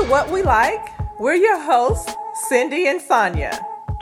[0.00, 0.92] to What We Like.
[1.18, 2.14] We're your hosts,
[2.48, 3.50] Cindy and Sonia.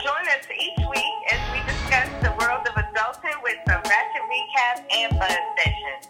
[0.01, 4.83] Join us each week as we discuss the world of adulthood with some ratchet recaps
[4.95, 6.07] and buzz sessions.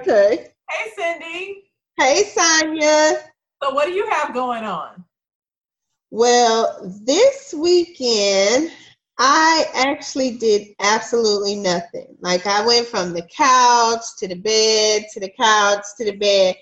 [0.00, 0.48] Okay.
[0.68, 1.70] Hey, Cindy.
[1.96, 3.20] Hey, Sonia.
[3.62, 5.04] So, what do you have going on?
[6.10, 8.72] Well, this weekend,
[9.22, 12.16] I actually did absolutely nothing.
[12.20, 16.56] Like, I went from the couch to the bed to the couch to the bed,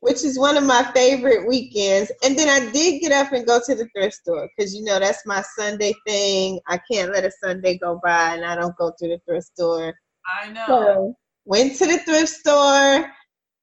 [0.00, 2.10] which is one of my favorite weekends.
[2.24, 4.98] And then I did get up and go to the thrift store because, you know,
[4.98, 6.58] that's my Sunday thing.
[6.66, 9.94] I can't let a Sunday go by and I don't go to the thrift store.
[10.26, 10.64] I know.
[10.66, 13.12] So, went to the thrift store,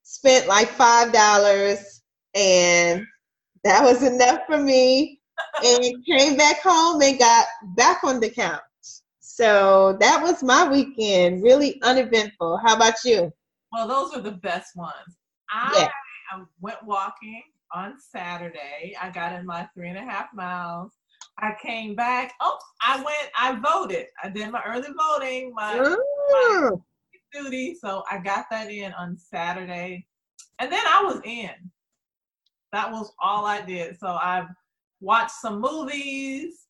[0.03, 2.01] spent like $5,
[2.35, 3.05] and
[3.65, 5.18] that was enough for me
[5.63, 8.61] and came back home and got back on the couch.
[9.19, 12.59] So that was my weekend, really uneventful.
[12.65, 13.31] How about you?
[13.71, 15.17] Well, those are the best ones.
[15.49, 15.89] I
[16.33, 16.43] yeah.
[16.59, 17.41] went walking
[17.73, 18.95] on Saturday.
[19.01, 20.93] I got in my three and a half miles.
[21.37, 22.33] I came back.
[22.41, 24.07] Oh, I went, I voted.
[24.23, 25.95] I did my early voting, my, my
[26.31, 26.83] oh.
[27.31, 27.75] duty.
[27.75, 30.05] So I got that in on Saturday.
[30.59, 31.51] And then I was in.
[32.73, 33.97] That was all I did.
[33.99, 34.47] So I've
[35.01, 36.67] watch some movies,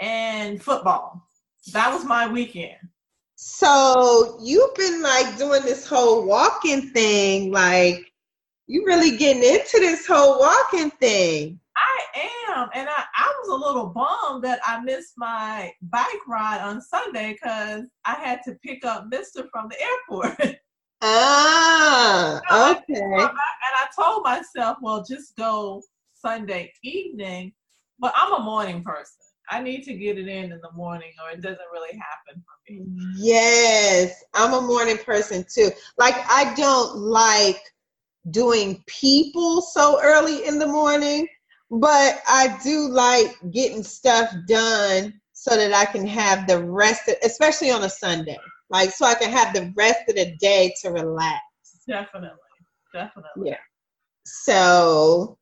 [0.00, 1.26] and football.
[1.72, 2.78] That was my weekend.
[3.36, 8.12] So you've been like doing this whole walking thing, like
[8.66, 11.58] you really getting into this whole walking thing.
[11.76, 12.20] I
[12.52, 16.82] am, and I, I was a little bummed that I missed my bike ride on
[16.82, 20.56] Sunday because I had to pick up Mister from the airport.
[21.02, 23.00] Ah, okay.
[23.00, 27.54] And I told myself, well, just go Sunday evening
[28.00, 29.16] but I'm a morning person.
[29.50, 32.72] I need to get it in in the morning or it doesn't really happen for
[32.72, 32.86] me.
[33.16, 35.70] Yes, I'm a morning person too.
[35.98, 37.60] Like I don't like
[38.30, 41.26] doing people so early in the morning,
[41.70, 47.16] but I do like getting stuff done so that I can have the rest of,
[47.24, 48.38] especially on a Sunday.
[48.70, 51.40] Like so I can have the rest of the day to relax.
[51.88, 52.36] Definitely.
[52.92, 53.50] Definitely.
[53.50, 53.56] Yeah.
[54.24, 55.38] So,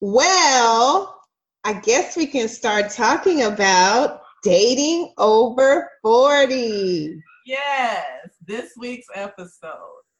[0.00, 1.20] well,
[1.66, 7.20] I guess we can start talking about dating over 40.
[7.44, 8.06] Yes,
[8.46, 9.72] this week's episode.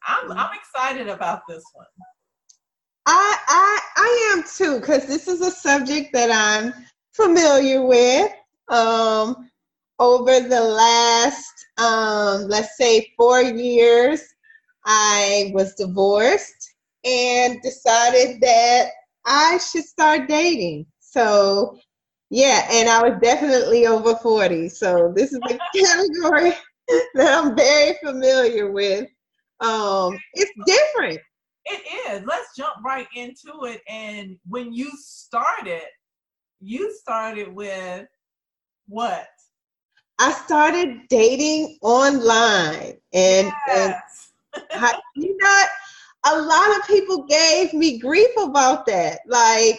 [0.05, 1.85] I'm I'm excited about this one.
[3.05, 6.73] I I I am too cuz this is a subject that I'm
[7.13, 8.29] familiar with.
[8.67, 9.49] Um
[9.99, 14.21] over the last um let's say 4 years
[14.85, 16.73] I was divorced
[17.05, 18.89] and decided that
[19.25, 20.87] I should start dating.
[21.09, 21.79] So,
[22.29, 24.69] yeah, and I was definitely over 40.
[24.69, 26.53] So, this is a category
[27.15, 29.07] that I'm very familiar with.
[29.61, 31.19] Um, it's different.
[31.65, 32.25] It is.
[32.25, 33.81] Let's jump right into it.
[33.87, 35.83] And when you started,
[36.59, 38.07] you started with
[38.87, 39.27] what?
[40.19, 44.31] I started dating online, and, yes.
[44.53, 45.63] and I, you know,
[46.25, 49.19] a lot of people gave me grief about that.
[49.27, 49.77] Like,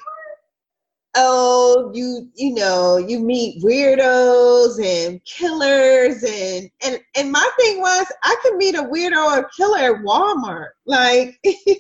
[1.21, 8.07] oh you you know you meet weirdos and killers and and and my thing was
[8.23, 11.79] i could meet a weirdo or a killer at walmart like yes.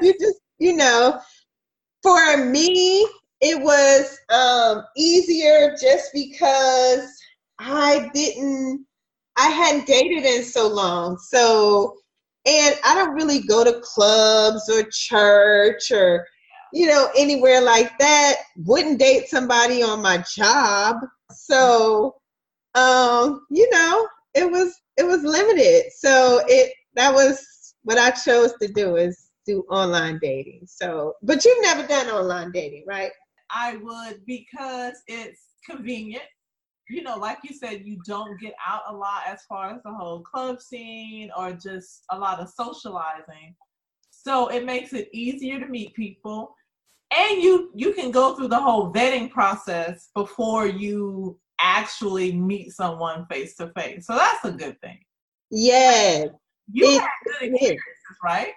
[0.00, 1.18] you just you know
[2.04, 3.06] for me
[3.40, 7.04] it was um easier just because
[7.58, 8.86] i didn't
[9.38, 11.96] i hadn't dated in so long so
[12.46, 16.24] and i don't really go to clubs or church or
[16.72, 18.36] you know, anywhere like that.
[18.56, 20.96] Wouldn't date somebody on my job.
[21.30, 22.16] So,
[22.74, 25.92] um, you know, it was it was limited.
[25.92, 30.62] So it that was what I chose to do is do online dating.
[30.66, 33.10] So, but you've never done online dating, right?
[33.50, 36.24] I would because it's convenient.
[36.88, 39.92] You know, like you said, you don't get out a lot as far as the
[39.92, 43.54] whole club scene or just a lot of socializing.
[44.10, 46.54] So it makes it easier to meet people
[47.16, 53.26] and you you can go through the whole vetting process before you actually meet someone
[53.30, 54.06] face to face.
[54.06, 54.98] So that's a good thing.
[55.50, 56.28] Yes.
[56.72, 57.82] You it, had good experiences,
[58.24, 58.54] right?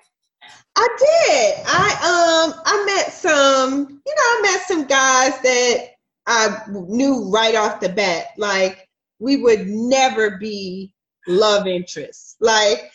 [0.76, 1.64] I did.
[1.68, 5.90] I um I met some, you know, I met some guys that
[6.28, 8.88] I knew right off the bat, like
[9.20, 10.94] we would never be
[11.28, 12.36] love interests.
[12.40, 12.92] Like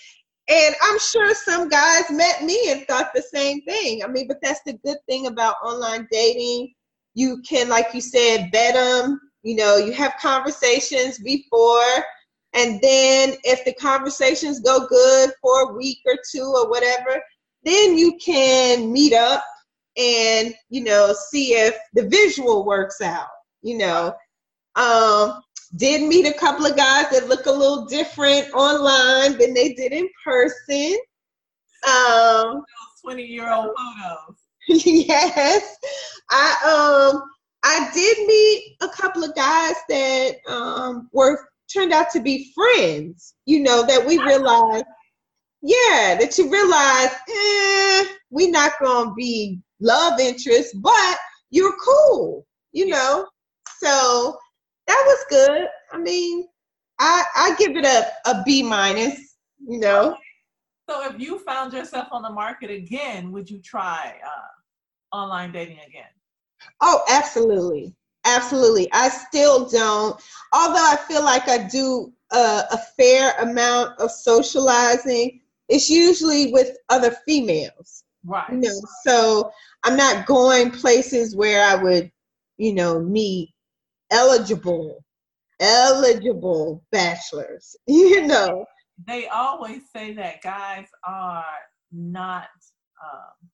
[0.50, 4.02] and I'm sure some guys met me and thought the same thing.
[4.04, 6.74] I mean, but that's the good thing about online dating.
[7.14, 9.20] You can, like you said, bet them.
[9.42, 12.04] You know, you have conversations before
[12.52, 17.22] And then if the conversations go good for a week or two or whatever,
[17.64, 19.44] then you can meet up
[19.96, 23.28] and, you know, see if the visual works out,
[23.62, 24.14] you know.
[24.76, 25.42] Um,
[25.76, 29.92] did meet a couple of guys that look a little different online than they did
[29.92, 30.98] in person.
[31.86, 32.64] Um,
[33.02, 34.36] 20 year old photos.
[34.68, 35.76] yes.
[36.30, 37.22] I um
[37.62, 43.34] I did meet a couple of guys that um were turned out to be friends,
[43.46, 44.84] you know, that we realized,
[45.62, 51.18] yeah, that you realize, eh, we're not gonna be love interests, but
[51.50, 53.26] you're cool, you know.
[53.78, 54.36] So
[54.90, 55.68] that was good.
[55.92, 56.48] I mean,
[56.98, 60.16] I I give it a, a B minus, you know.
[60.88, 65.78] So if you found yourself on the market again, would you try uh, online dating
[65.86, 66.10] again?
[66.80, 67.94] Oh, absolutely.
[68.24, 68.88] Absolutely.
[68.92, 70.20] I still don't,
[70.52, 76.76] although I feel like I do a, a fair amount of socializing, it's usually with
[76.88, 78.04] other females.
[78.26, 78.50] Right.
[78.50, 79.52] You know, so
[79.84, 82.10] I'm not going places where I would,
[82.58, 83.54] you know, meet
[84.10, 85.04] eligible,
[85.60, 88.64] eligible bachelors, you know.
[89.06, 91.44] They always say that guys are
[91.92, 92.48] not
[93.02, 93.48] um,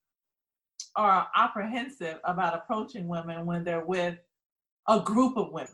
[0.97, 4.19] are apprehensive about approaching women when they're with
[4.88, 5.70] a group of women.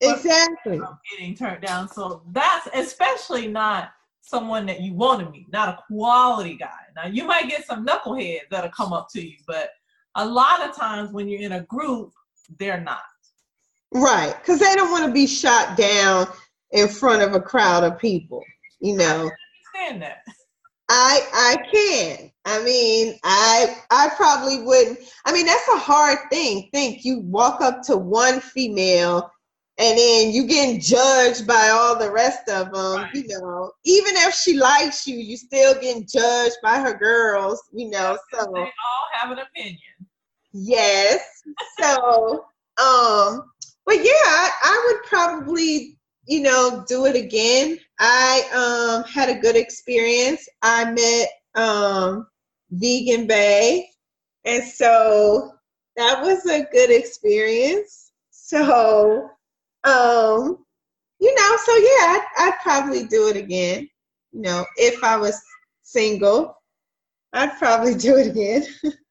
[0.00, 0.80] Exactly.
[1.12, 1.88] Getting turned down.
[1.88, 3.90] So that's especially not
[4.22, 6.68] someone that you want to meet, not a quality guy.
[6.96, 9.70] Now you might get some knuckleheads that'll come up to you, but
[10.16, 12.12] a lot of times when you're in a group,
[12.58, 13.02] they're not.
[13.92, 16.28] Right, because they don't want to be shot down
[16.70, 18.42] in front of a crowd of people.
[18.80, 19.30] You know.
[19.74, 20.24] I understand that.
[20.88, 22.32] I I can.
[22.44, 24.98] I mean, I I probably wouldn't.
[25.24, 26.68] I mean, that's a hard thing.
[26.72, 29.30] Think you walk up to one female
[29.78, 32.96] and then you getting judged by all the rest of them.
[32.96, 33.14] Right.
[33.14, 37.62] You know, even if she likes you, you still getting judged by her girls.
[37.72, 39.78] You know, so they all have an opinion.
[40.52, 41.22] Yes.
[41.78, 42.44] So,
[42.82, 43.44] um,
[43.86, 45.98] but yeah, I, would probably
[46.30, 47.76] you know, do it again.
[47.98, 50.48] I um, had a good experience.
[50.62, 52.28] I met um,
[52.70, 53.88] Vegan Bay,
[54.44, 55.50] and so
[55.96, 58.12] that was a good experience.
[58.30, 59.28] So,
[59.82, 60.64] um,
[61.18, 63.88] you know, so yeah, I'd, I'd probably do it again.
[64.30, 65.40] You know, if I was
[65.82, 66.56] single,
[67.32, 68.62] I'd probably do it again.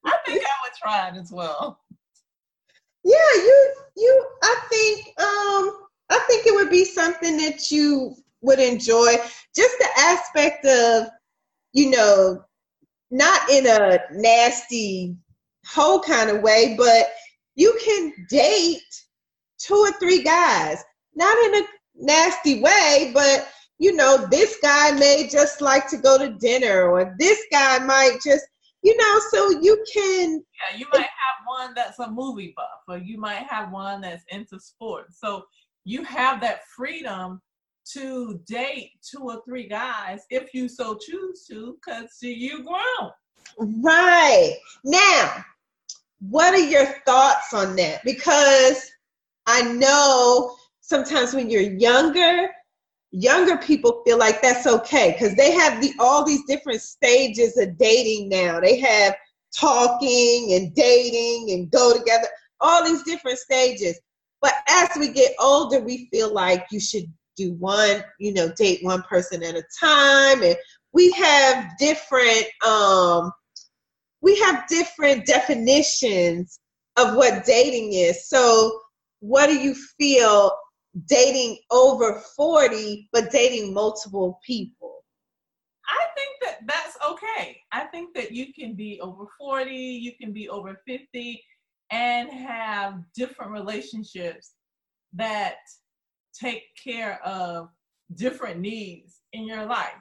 [0.05, 1.81] I think I would try it as well.
[3.09, 4.25] Yeah, you, you.
[4.43, 9.15] I think um, I think it would be something that you would enjoy.
[9.55, 11.07] Just the aspect of,
[11.73, 12.43] you know,
[13.09, 15.17] not in a nasty
[15.65, 17.07] whole kind of way, but
[17.55, 18.81] you can date
[19.57, 20.83] two or three guys,
[21.15, 26.19] not in a nasty way, but you know, this guy may just like to go
[26.19, 28.45] to dinner, or this guy might just,
[28.81, 30.43] you know, so you can.
[30.71, 34.23] Yeah, you might have one that's a movie buff, or you might have one that's
[34.29, 35.19] into sports.
[35.19, 35.43] So
[35.85, 37.41] you have that freedom
[37.93, 43.11] to date two or three guys if you so choose to, because you grown.
[43.83, 44.57] Right.
[44.85, 45.43] Now,
[46.19, 48.03] what are your thoughts on that?
[48.03, 48.89] Because
[49.47, 52.49] I know sometimes when you're younger,
[53.11, 57.77] younger people feel like that's okay because they have the all these different stages of
[57.77, 58.59] dating now.
[58.59, 59.15] They have
[59.57, 62.27] talking and dating and go together,
[62.59, 63.99] all these different stages.
[64.41, 68.79] But as we get older, we feel like you should do one, you know, date
[68.83, 70.43] one person at a time.
[70.43, 70.55] And
[70.93, 73.31] we have different um
[74.21, 76.59] we have different definitions
[76.97, 78.27] of what dating is.
[78.27, 78.79] So
[79.21, 80.51] what do you feel
[81.07, 85.03] dating over 40 but dating multiple people?
[85.87, 87.61] I think that that's okay.
[87.71, 91.43] I think that you can be over 40, you can be over 50,
[91.91, 94.51] and have different relationships
[95.13, 95.57] that
[96.39, 97.69] take care of
[98.15, 99.93] different needs in your life.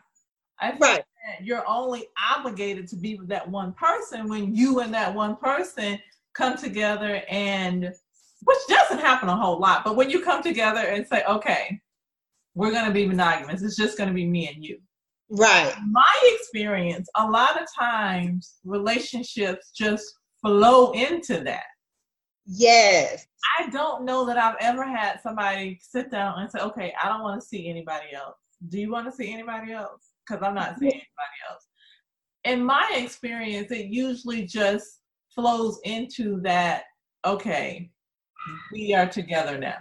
[0.61, 1.05] I think right.
[1.27, 5.37] that you're only obligated to be with that one person when you and that one
[5.37, 5.99] person
[6.35, 7.93] come together and
[8.43, 11.81] which doesn't happen a whole lot, but when you come together and say, okay,
[12.55, 14.79] we're going to be monogamous, it's just going to be me and you.
[15.31, 15.75] Right.
[15.91, 20.05] My experience, a lot of times relationships just
[20.41, 21.65] flow into that.
[22.47, 23.27] Yes.
[23.59, 27.23] I don't know that I've ever had somebody sit down and say, okay, I don't
[27.23, 28.37] want to see anybody else.
[28.69, 30.07] Do you want to see anybody else?
[30.27, 31.67] Because I'm not seeing anybody else.
[32.45, 35.01] In my experience, it usually just
[35.35, 36.85] flows into that,
[37.27, 37.91] okay,
[38.73, 39.79] we are together now.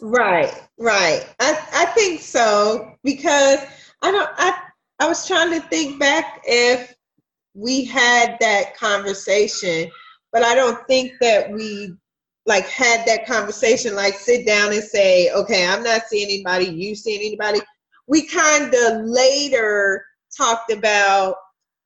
[0.00, 1.26] Right, right.
[1.40, 3.60] I, I think so because
[4.02, 4.58] I don't I
[4.98, 6.94] I was trying to think back if
[7.54, 9.90] we had that conversation,
[10.32, 11.94] but I don't think that we
[12.44, 16.94] like had that conversation, like sit down and say, okay, I'm not seeing anybody, you
[16.94, 17.60] seeing anybody.
[18.06, 20.04] We kind of later
[20.36, 21.36] talked about,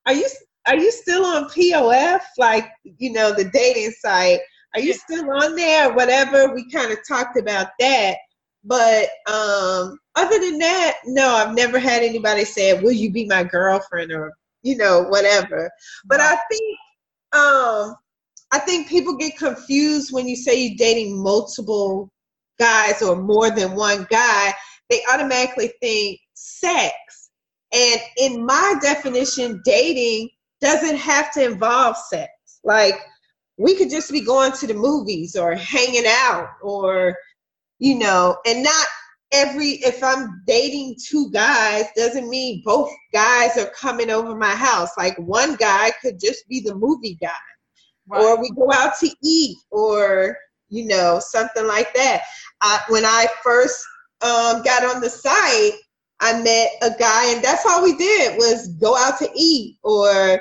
[0.06, 0.26] are you
[0.66, 4.40] are you still on POF, like you know the dating site?
[4.74, 5.92] Are you still on there?
[5.92, 6.54] Whatever.
[6.54, 8.16] We kind of talked about that,
[8.64, 13.42] but um, other than that, no, I've never had anybody say, "Will you be my
[13.42, 15.70] girlfriend?" or you know whatever.
[16.04, 16.78] But I think
[17.32, 17.96] um,
[18.52, 22.10] I think people get confused when you say you're dating multiple
[22.58, 24.52] guys or more than one guy.
[24.88, 26.94] They automatically think sex.
[27.72, 32.30] And in my definition, dating doesn't have to involve sex.
[32.64, 32.96] Like
[33.60, 37.14] we could just be going to the movies or hanging out or
[37.78, 38.86] you know, and not
[39.32, 44.90] every if I'm dating two guys doesn't mean both guys are coming over my house.
[44.96, 47.30] Like one guy could just be the movie guy.
[48.08, 48.22] Right.
[48.22, 50.36] Or we go out to eat or
[50.70, 52.22] you know, something like that.
[52.62, 53.84] I, when I first
[54.22, 55.72] um, got on the site,
[56.20, 60.40] I met a guy, and that's all we did was go out to eat or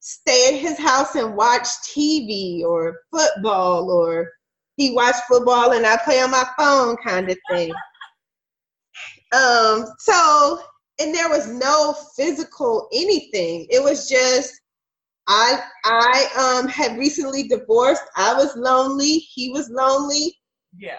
[0.00, 4.30] stay at his house and watch TV or football, or
[4.76, 7.70] he watched football and I play on my phone, kind of thing.
[9.32, 10.60] um, so,
[11.00, 13.66] and there was no physical anything.
[13.70, 14.60] It was just
[15.28, 18.02] I I um had recently divorced.
[18.16, 19.18] I was lonely.
[19.18, 20.36] He was lonely.
[20.78, 20.98] Yeah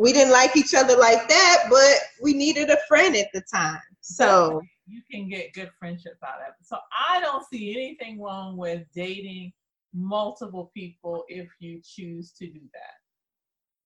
[0.00, 3.80] we didn't like each other like that, but we needed a friend at the time.
[4.00, 6.66] So you can get good friendships out of it.
[6.66, 6.76] So
[7.08, 9.52] I don't see anything wrong with dating
[9.94, 12.94] multiple people if you choose to do that.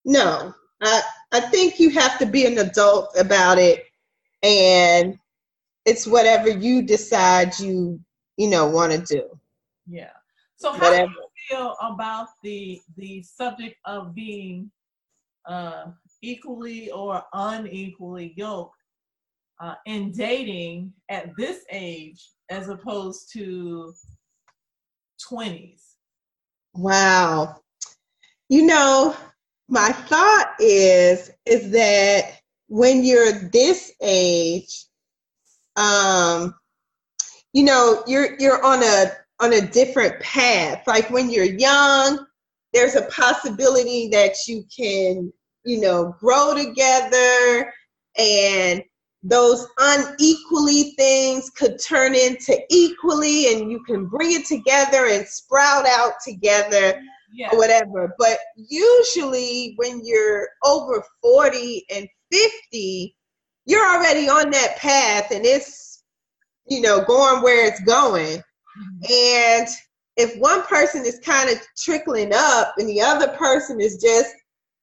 [0.03, 3.85] No, I I think you have to be an adult about it,
[4.43, 5.17] and
[5.85, 7.99] it's whatever you decide you
[8.37, 9.39] you know want to do.
[9.87, 10.11] Yeah.
[10.57, 11.07] So how whatever.
[11.07, 14.71] do you feel about the the subject of being
[15.47, 15.87] uh,
[16.21, 18.77] equally or unequally yoked
[19.61, 23.93] uh, in dating at this age as opposed to
[25.29, 25.81] 20s?
[26.73, 27.61] Wow.
[28.49, 29.15] You know,
[29.67, 34.85] my thought is is that when you're this age,
[35.75, 36.53] um,
[37.53, 40.83] you know, you're you're on a on a different path.
[40.85, 42.25] Like when you're young,
[42.73, 45.31] there's a possibility that you can
[45.65, 47.73] you know, grow together
[48.17, 48.83] and
[49.27, 55.87] those unequally things could turn into equally and you can bring it together and sprout
[55.87, 57.01] out together
[57.33, 57.49] yeah.
[57.51, 58.13] or whatever.
[58.19, 63.15] But usually when you're over 40 and 50,
[63.65, 66.03] you're already on that path and it's,
[66.67, 68.37] you know, going where it's going.
[68.37, 69.11] Mm-hmm.
[69.11, 69.67] And
[70.17, 74.35] if one person is kind of trickling up and the other person is just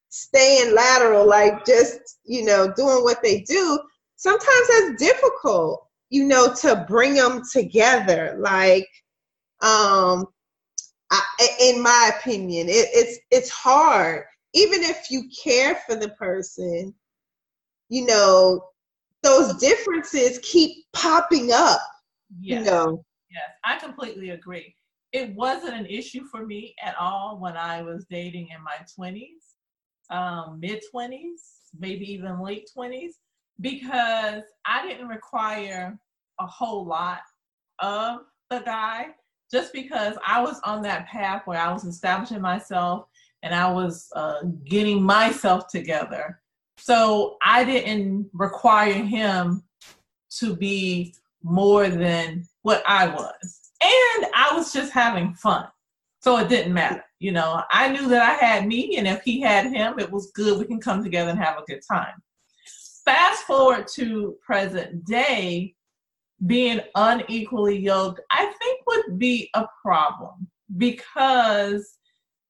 [0.09, 3.79] staying lateral, like just, you know, doing what they do,
[4.23, 8.37] sometimes that's difficult, you know, to bring them together.
[8.39, 8.87] Like,
[9.61, 10.25] um,
[11.11, 11.21] I,
[11.59, 14.23] in my opinion, it, it's it's hard.
[14.53, 16.93] Even if you care for the person,
[17.89, 18.63] you know,
[19.23, 21.81] those differences keep popping up.
[22.39, 22.59] Yes.
[22.59, 23.05] You know.
[23.29, 24.75] Yes, I completely agree.
[25.11, 29.53] It wasn't an issue for me at all when I was dating in my 20s
[30.09, 31.41] um, mid 20s,
[31.77, 33.13] maybe even late 20s,
[33.61, 35.97] because I didn't require
[36.39, 37.19] a whole lot
[37.79, 39.07] of the guy
[39.51, 43.05] just because I was on that path where I was establishing myself
[43.43, 46.41] and I was uh, getting myself together.
[46.77, 49.63] So I didn't require him
[50.39, 53.71] to be more than what I was.
[53.81, 55.67] And I was just having fun.
[56.21, 57.03] So it didn't matter.
[57.19, 60.31] You know, I knew that I had me, and if he had him, it was
[60.31, 60.57] good.
[60.57, 62.21] We can come together and have a good time.
[63.05, 65.75] Fast forward to present day,
[66.45, 71.97] being unequally yoked, I think would be a problem because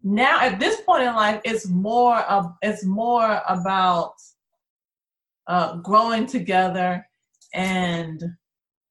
[0.03, 4.13] now at this point in life, it's more of it's more about
[5.47, 7.05] uh, growing together
[7.53, 8.23] and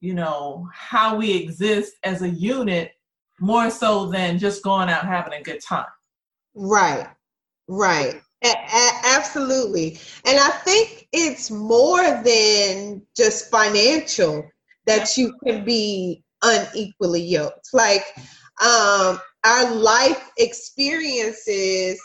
[0.00, 2.92] you know how we exist as a unit
[3.40, 5.86] more so than just going out having a good time.
[6.54, 7.08] Right,
[7.68, 8.20] right.
[8.42, 9.98] Absolutely.
[10.26, 14.48] And I think it's more than just financial
[14.86, 17.68] that you can be unequally yoked.
[17.72, 18.04] Like
[18.62, 22.00] um, our life experiences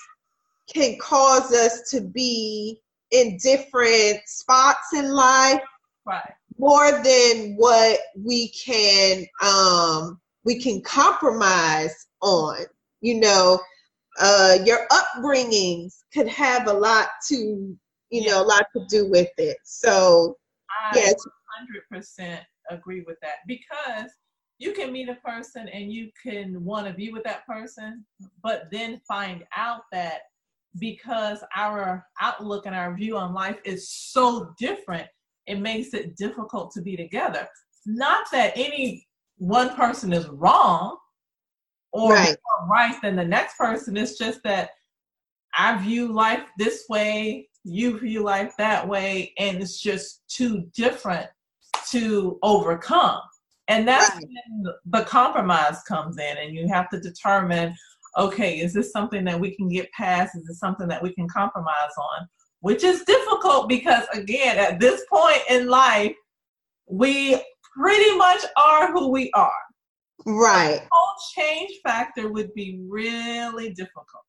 [0.71, 5.61] can cause us to be in different spots in life.
[6.05, 6.33] Right.
[6.57, 12.57] More than what we can um we can compromise on.
[13.01, 13.59] You know,
[14.19, 17.77] uh your upbringings could have a lot to
[18.09, 18.31] you Yeah.
[18.31, 19.57] know, a lot to do with it.
[19.63, 20.37] So
[20.91, 21.15] I yes,
[21.91, 24.11] 100% agree with that because
[24.59, 28.05] you can meet a person and you can want to be with that person,
[28.41, 30.21] but then find out that
[30.79, 35.07] because our outlook and our view on life is so different,
[35.45, 37.47] it makes it difficult to be together.
[37.85, 39.07] Not that any
[39.37, 40.97] one person is wrong
[41.91, 42.37] or Right.
[42.59, 44.71] more right than the next person, it's just that
[45.53, 51.27] I view life this way, you view life that way, and it's just too different
[51.89, 53.21] to overcome.
[53.67, 54.25] And that's Right.
[54.25, 57.75] when the compromise comes in, and you have to determine
[58.17, 60.35] okay, is this something that we can get past?
[60.35, 62.27] Is this something that we can compromise on?
[62.61, 66.15] Which is difficult because, again, at this point in life,
[66.87, 67.39] we
[67.77, 69.51] pretty much are who we are.
[70.27, 70.81] Right.
[70.91, 74.23] Whole change factor would be really difficult.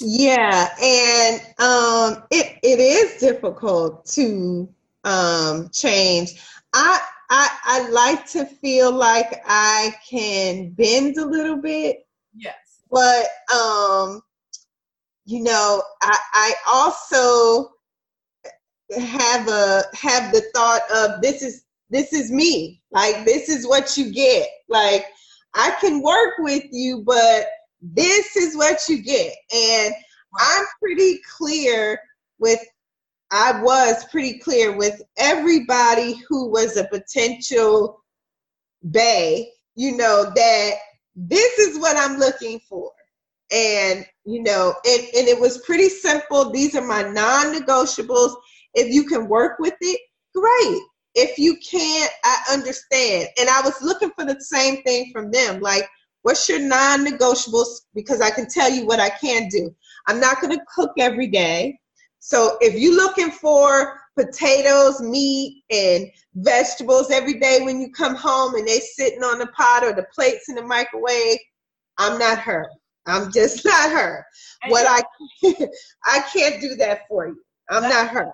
[0.00, 4.68] Yeah, and um, it it is difficult to
[5.04, 6.42] um, change.
[6.74, 12.56] I, I I like to feel like I can bend a little bit, Yes.
[12.90, 14.20] but um,
[15.26, 17.70] you know, I I also
[18.98, 22.82] have a have the thought of this is this is me.
[22.90, 24.48] Like this is what you get.
[24.68, 25.06] Like
[25.54, 27.46] I can work with you, but
[27.80, 29.32] this is what you get.
[29.54, 29.94] And
[30.38, 32.00] I'm pretty clear
[32.38, 32.60] with
[33.30, 38.02] I was pretty clear with everybody who was a potential
[38.90, 40.70] bay, you know, that
[41.16, 42.90] this is what I'm looking for.
[43.52, 46.50] And, you know, and, and it was pretty simple.
[46.50, 48.34] These are my non negotiables.
[48.74, 50.00] If you can work with it,
[50.34, 50.82] great.
[51.14, 53.28] If you can't, I understand.
[53.38, 55.60] And I was looking for the same thing from them.
[55.60, 55.88] Like,
[56.22, 57.82] what's your non negotiables?
[57.94, 59.74] Because I can tell you what I can do.
[60.06, 61.78] I'm not going to cook every day.
[62.18, 68.54] So if you're looking for potatoes, meat, and vegetables every day when you come home
[68.54, 71.38] and they sitting on the pot or the plates in the microwave,
[71.98, 72.66] I'm not her.
[73.06, 74.26] I'm just not her.
[74.68, 75.02] What I
[76.06, 77.40] I can't do that for you.
[77.70, 78.32] I'm not her.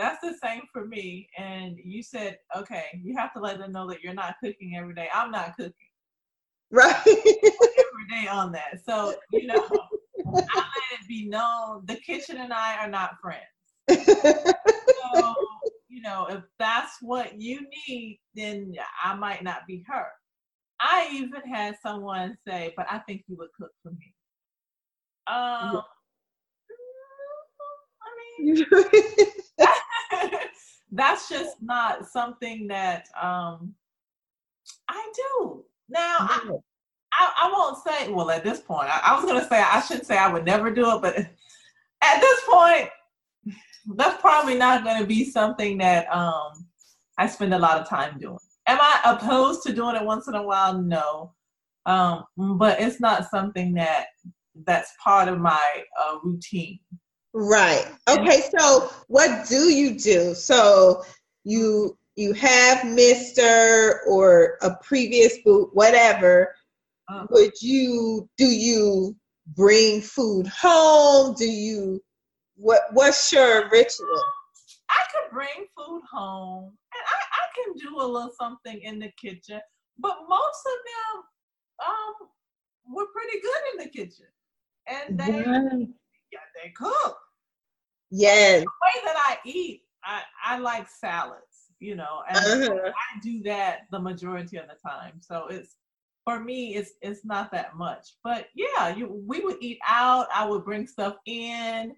[0.00, 1.28] That's the same for me.
[1.38, 4.94] And you said, okay, you have to let them know that you're not cooking every
[4.94, 5.08] day.
[5.14, 5.74] I'm not cooking
[6.70, 6.94] Right?
[7.06, 8.80] every day on that.
[8.84, 9.66] So, you know,
[10.26, 13.42] I let it be known the kitchen and I are not friends.
[14.06, 15.34] So,
[15.88, 20.06] you know, if that's what you need, then I might not be her.
[20.80, 24.14] I even had someone say, but I think you would cook for me.
[25.26, 25.82] Um, mean,
[30.92, 33.74] that's just not something that um
[34.88, 35.64] I do.
[35.88, 36.50] Now I,
[37.12, 38.88] I, I won't say well at this point.
[38.88, 41.16] I, I was gonna say I shouldn't say I would never do it, but
[42.02, 42.88] at this point,
[43.96, 46.66] that's probably not gonna be something that um
[47.18, 48.38] I spend a lot of time doing.
[48.66, 50.80] Am I opposed to doing it once in a while?
[50.80, 51.34] No.
[51.86, 54.06] Um, but it's not something that
[54.66, 56.78] that's part of my uh, routine.
[57.32, 57.86] Right.
[58.08, 60.34] Okay, so what do you do?
[60.34, 61.04] So
[61.44, 63.98] you you have Mr.
[64.06, 66.54] or a previous boot, whatever.
[67.08, 69.16] Uh, Would you do you
[69.54, 71.34] bring food home?
[71.34, 72.02] Do you
[72.56, 74.22] what what's your ritual?
[74.90, 79.10] I could bring food home and I, I can do a little something in the
[79.20, 79.60] kitchen,
[79.98, 81.24] but most of them
[81.86, 82.28] um
[82.94, 84.26] were pretty good in the kitchen.
[84.88, 85.86] And they yeah,
[86.62, 87.16] they cook.
[88.10, 88.60] Yes.
[88.60, 92.90] The way that I eat, I, I like salads, you know, and Uh-huh.
[92.90, 95.20] I do that the majority of the time.
[95.20, 95.76] So it's
[96.24, 98.16] for me it's it's not that much.
[98.24, 101.94] But yeah, you we would eat out, I would bring stuff in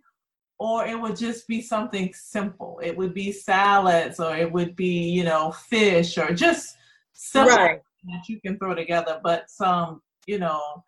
[0.58, 2.78] or it would just be something simple.
[2.82, 6.76] It would be salads or it would be, you know, fish or just
[7.14, 7.80] simple Right.
[8.04, 10.84] that you can throw together, but some, you know,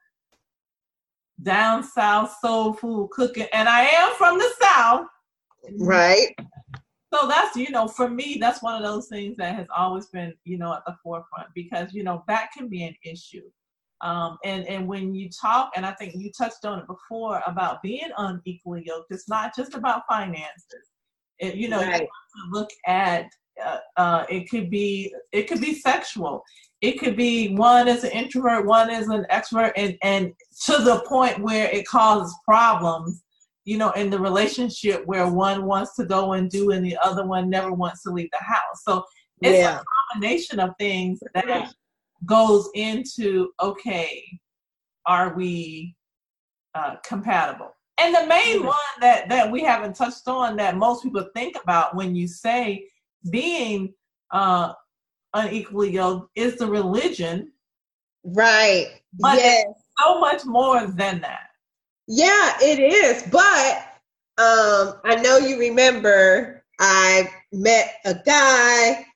[1.44, 3.46] down south soul food cooking.
[3.52, 5.07] And I am from the south.
[5.78, 6.35] Right.
[7.12, 10.35] So that's, you know, for me, that's one of those things that has always been,
[10.44, 13.48] you know, at the forefront because, you know, that can be an issue.
[14.00, 17.83] Um, and, and when you talk, and I think you touched on it before about
[17.83, 20.90] being unequally yoked, it's not just about finances.
[21.38, 22.00] It, you know, you Right.
[22.00, 23.28] to look at
[23.64, 26.42] uh, uh, it could be it could be sexual.
[26.84, 30.32] It could be one is an introvert, one is an extrovert, and and
[30.66, 33.24] to the point where it causes problems
[33.64, 37.26] you know, in the relationship where one wants to go and do and the other
[37.26, 38.82] one never wants to leave the house.
[38.86, 39.04] So
[39.40, 39.80] it's yeah.
[39.80, 41.72] a combination of things that
[42.26, 44.22] goes into okay,
[45.06, 45.94] are we
[46.74, 47.74] uh, compatible?
[47.98, 48.66] And the main mm-hmm.
[48.66, 52.86] one that that we haven't touched on that most people think about when you say
[53.30, 53.94] being
[54.30, 54.72] uh,
[55.34, 57.52] unequally yoked is the religion.
[58.24, 59.00] Right.
[59.20, 59.66] But yes.
[60.00, 61.48] so much more than that.
[62.06, 63.22] Yeah, it is.
[63.30, 63.94] But
[64.38, 69.06] um, I know you remember I met a guy.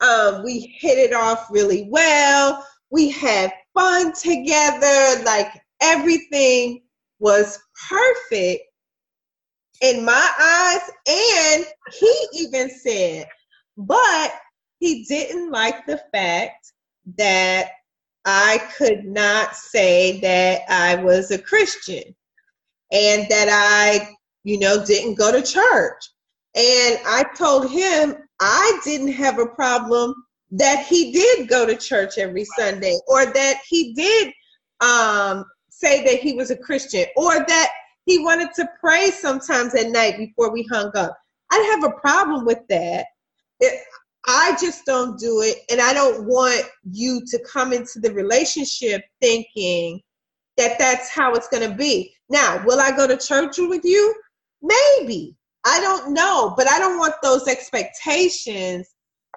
[0.00, 2.64] Um, we hit it off really well.
[2.90, 5.22] We had fun together.
[5.24, 5.48] Like
[5.82, 6.82] everything
[7.18, 8.62] was perfect
[9.80, 10.90] in my eyes.
[11.08, 13.26] And he even said,
[13.76, 14.32] but
[14.78, 16.72] he didn't like the fact
[17.16, 17.70] that
[18.24, 22.14] I could not say that I was a Christian
[22.92, 24.14] and that I,
[24.44, 26.04] you know, didn't go to church.
[26.54, 30.14] And I told him I didn't have a problem
[30.50, 34.32] that he did go to church every Sunday or that he did
[34.80, 37.70] um, say that he was a Christian or that
[38.06, 41.16] he wanted to pray sometimes at night before we hung up.
[41.50, 43.06] I'd have a problem with that.
[43.60, 43.82] It,
[44.28, 45.56] I just don't do it.
[45.70, 50.02] And I don't want you to come into the relationship thinking
[50.58, 52.14] that that's how it's going to be.
[52.28, 54.14] Now, will I go to church with you?
[54.60, 55.34] Maybe.
[55.64, 58.86] I don't know, but I don't want those expectations.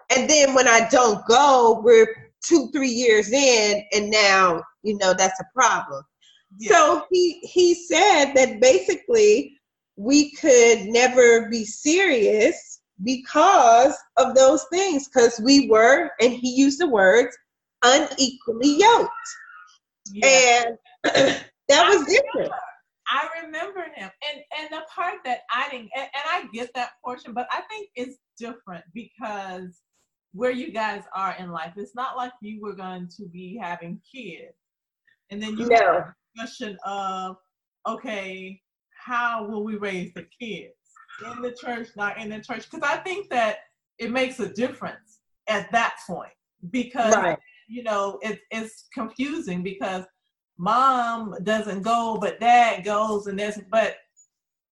[0.09, 5.13] And then when I don't go, we're two, three years in, and now, you know,
[5.13, 6.03] that's a problem.
[6.57, 6.71] Yeah.
[6.73, 9.57] So he he said that basically
[9.95, 16.79] we could never be serious because of those things, because we were, and he used
[16.79, 17.37] the words,
[17.83, 19.11] unequally yoked.
[20.11, 20.63] Yeah.
[20.65, 20.77] And
[21.69, 22.51] that was different.
[23.07, 26.91] I remember him, and and the part that I didn't, and, and I get that
[27.03, 29.81] portion, but I think it's different because
[30.33, 33.99] where you guys are in life, it's not like you were going to be having
[34.09, 34.55] kids,
[35.29, 35.75] and then you no.
[35.75, 37.35] have a discussion of,
[37.85, 38.61] okay,
[39.05, 40.73] how will we raise the kids
[41.25, 42.69] in the church, not in the church?
[42.69, 43.57] Because I think that
[43.99, 46.31] it makes a difference at that point
[46.69, 47.37] because right.
[47.67, 50.05] you know it, it's confusing because
[50.57, 53.95] mom doesn't go, but dad goes, and there's but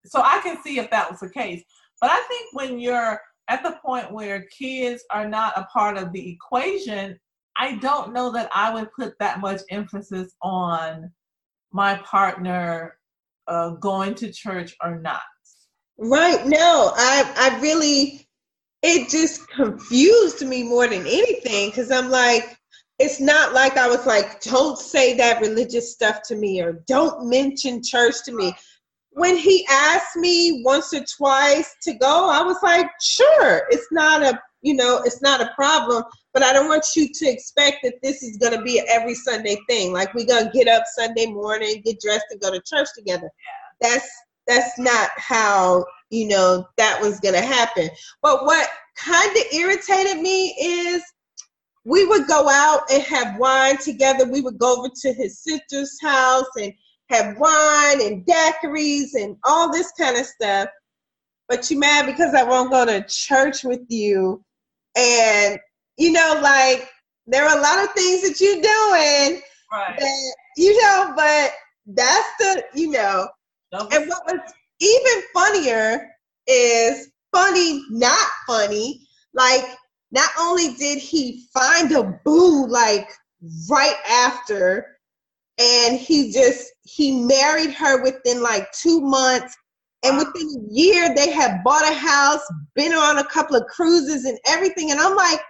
[0.06, 1.64] so I can see if that was the case.
[2.02, 6.14] But I think when you're at the point where kids are not a part of
[6.14, 7.20] the equation,
[7.58, 11.12] I don't know that I would put that much emphasis on
[11.72, 12.96] my partner
[13.48, 15.22] uh, going to church or not.
[16.00, 16.46] Right.
[16.46, 18.26] No, I I really
[18.82, 22.58] it just confused me more than anything because I'm like,
[22.98, 27.30] it's not like I was like, don't say that religious stuff to me or don't
[27.30, 28.54] mention church to me.
[29.12, 34.24] When he asked me once or twice to go, I was like, sure, it's not
[34.24, 37.96] a, you know, it's not a problem, but I don't want you to expect that
[38.02, 39.92] this is going to be every Sunday thing.
[39.92, 43.30] Like we're going to get up Sunday morning, get dressed and go to church together.
[43.82, 44.08] That's
[44.50, 47.90] that's not how, you know, that was going to happen.
[48.22, 51.04] But what kind of irritated me is
[51.86, 54.26] we would go out and have wine together.
[54.26, 56.74] We would go over to his sister's house and
[57.10, 60.68] have wine and daiquiris and all this kind of stuff.
[61.48, 64.44] But you mad because I won't go to church with you.
[64.98, 65.60] And,
[65.98, 66.90] you know, like,
[67.28, 70.00] there are a lot of things that you're doing right.
[70.00, 71.52] that, you know, but
[71.86, 73.28] that's the, you know.
[73.72, 76.10] And what was even funnier
[76.48, 79.08] is funny, not funny.
[79.34, 79.66] Like,
[80.12, 83.10] not only did he find a boo like
[83.70, 84.98] right after,
[85.60, 89.56] and he just he married her within like two months.
[90.04, 92.42] And within a year, they had bought a house,
[92.74, 94.92] been on a couple of cruises and everything.
[94.92, 95.42] And I'm like,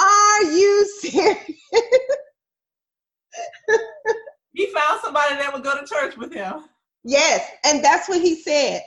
[0.00, 1.38] are you serious?
[4.52, 6.64] he found somebody that would go to church with him.
[7.06, 8.82] Yes, and that's what he said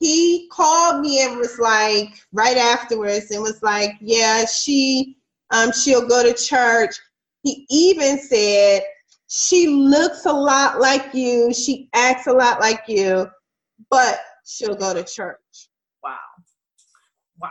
[0.00, 5.16] he called me and was like right afterwards and was like, yeah, she
[5.50, 6.94] um she'll go to church.
[7.42, 8.82] He even said
[9.28, 13.28] she looks a lot like you, she acts a lot like you,
[13.90, 15.68] but she'll go to church.
[16.02, 16.16] Wow.
[17.40, 17.50] Wow.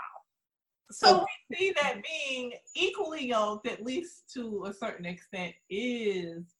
[0.91, 6.55] So we see that being equally yoked, at least to a certain extent, is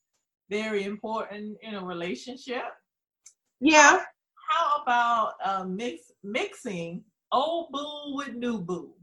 [0.49, 2.63] very important in a relationship.
[3.59, 4.01] Yeah
[4.47, 8.93] how about uh, mix mixing old boo with new boo?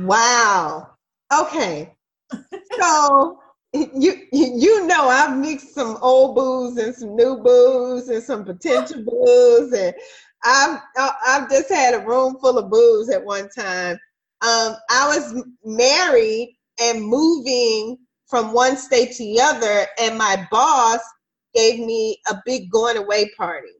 [0.00, 0.90] Wow.
[1.32, 1.94] Okay.
[2.80, 3.38] so
[3.72, 9.04] you you know I've mixed some old booze and some new booze and some potential
[9.06, 9.94] booze and
[10.44, 13.98] I've I've just had a room full of booze at one time.
[14.42, 21.00] Um, I was married and moving from one state to the other, and my boss
[21.54, 23.74] gave me a big going away party,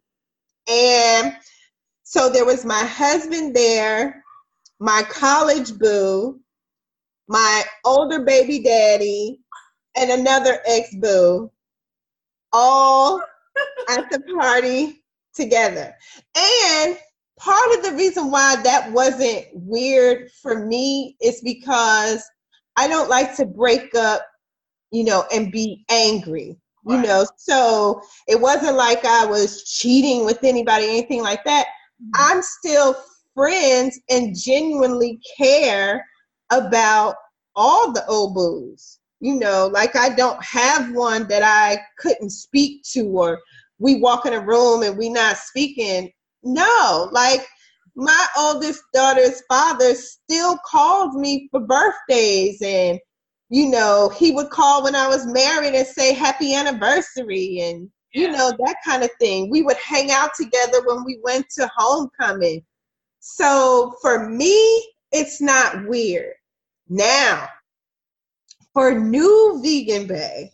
[0.69, 1.37] and
[2.03, 4.25] so there was my husband there,
[4.81, 6.41] my college boo,
[7.29, 9.41] my older baby daddy,
[9.97, 11.51] and another ex boo,
[12.53, 13.21] all
[13.89, 15.05] at the party
[15.35, 15.95] together.
[16.37, 16.99] And
[17.39, 22.25] part of the reason why that wasn't weird for me is because
[22.77, 24.27] I don't like to break up,
[24.91, 26.60] you know, and be angry.
[26.87, 27.07] You right.
[27.07, 31.67] know, so it wasn't like I was cheating with anybody, anything like that.
[32.03, 32.11] Mm-hmm.
[32.15, 32.97] I'm still
[33.35, 36.05] friends and genuinely care
[36.51, 37.17] about
[37.55, 43.03] all the boos you know, like I don't have one that I couldn't speak to
[43.07, 43.39] or
[43.79, 46.11] we walk in a room and we not speaking.
[46.43, 47.47] No, like
[47.95, 52.99] my oldest daughter's father still calls me for birthdays and
[53.51, 58.23] you know, he would call when I was married and say happy anniversary and yeah.
[58.23, 59.51] you know, that kind of thing.
[59.51, 62.65] We would hang out together when we went to homecoming.
[63.19, 66.35] So for me, it's not weird.
[66.89, 67.49] Now,
[68.73, 70.53] for new vegan bay,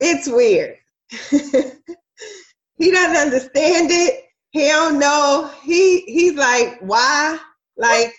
[0.00, 0.76] it's weird.
[1.30, 1.40] he
[2.90, 4.24] doesn't understand it.
[4.52, 5.50] He don't know.
[5.62, 7.38] He he's like, why?
[7.76, 8.14] Like,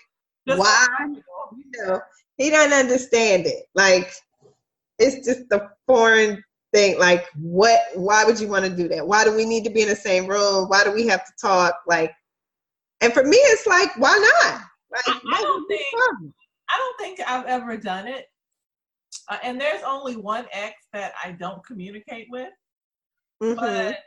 [0.46, 0.86] why?
[1.08, 2.00] You know,
[2.36, 3.64] he doesn't understand it.
[3.74, 4.12] Like,
[4.98, 6.42] it's just a foreign
[6.72, 6.98] thing.
[6.98, 7.80] Like, what?
[7.94, 9.06] Why would you want to do that?
[9.06, 10.68] Why do we need to be in the same room?
[10.68, 11.74] Why do we have to talk?
[11.86, 12.12] Like,
[13.00, 14.60] and for me, it's like, why not?
[14.92, 15.84] Like, I, I don't think.
[16.70, 18.26] I don't think I've ever done it.
[19.28, 22.48] Uh, and there's only one ex that I don't communicate with.
[23.42, 23.60] Mm-hmm.
[23.60, 23.98] But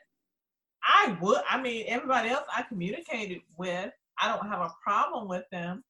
[0.84, 5.44] I would, I mean, everybody else I communicated with, I don't have a problem with
[5.52, 5.84] them.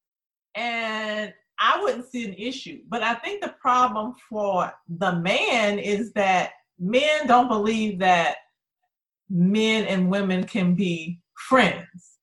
[0.55, 2.81] And I wouldn't see an issue.
[2.87, 8.37] But I think the problem for the man is that men don't believe that
[9.29, 12.17] men and women can be friends.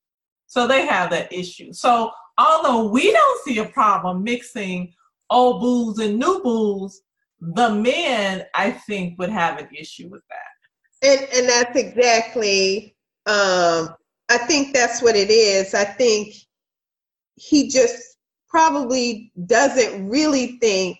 [0.46, 1.72] So they have that issue.
[1.72, 4.92] So although we don't see a problem mixing
[5.30, 7.00] old bulls and new bulls,
[7.40, 11.08] the men I think would have an issue with that.
[11.08, 12.94] And and that's exactly
[13.26, 13.94] um
[14.30, 15.74] I think that's what it is.
[15.74, 16.34] I think
[17.34, 18.11] he just
[18.52, 20.98] probably doesn't really think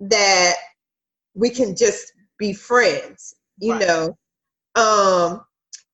[0.00, 0.54] that
[1.34, 3.86] we can just be friends, you right.
[3.86, 4.18] know.
[4.74, 5.44] Um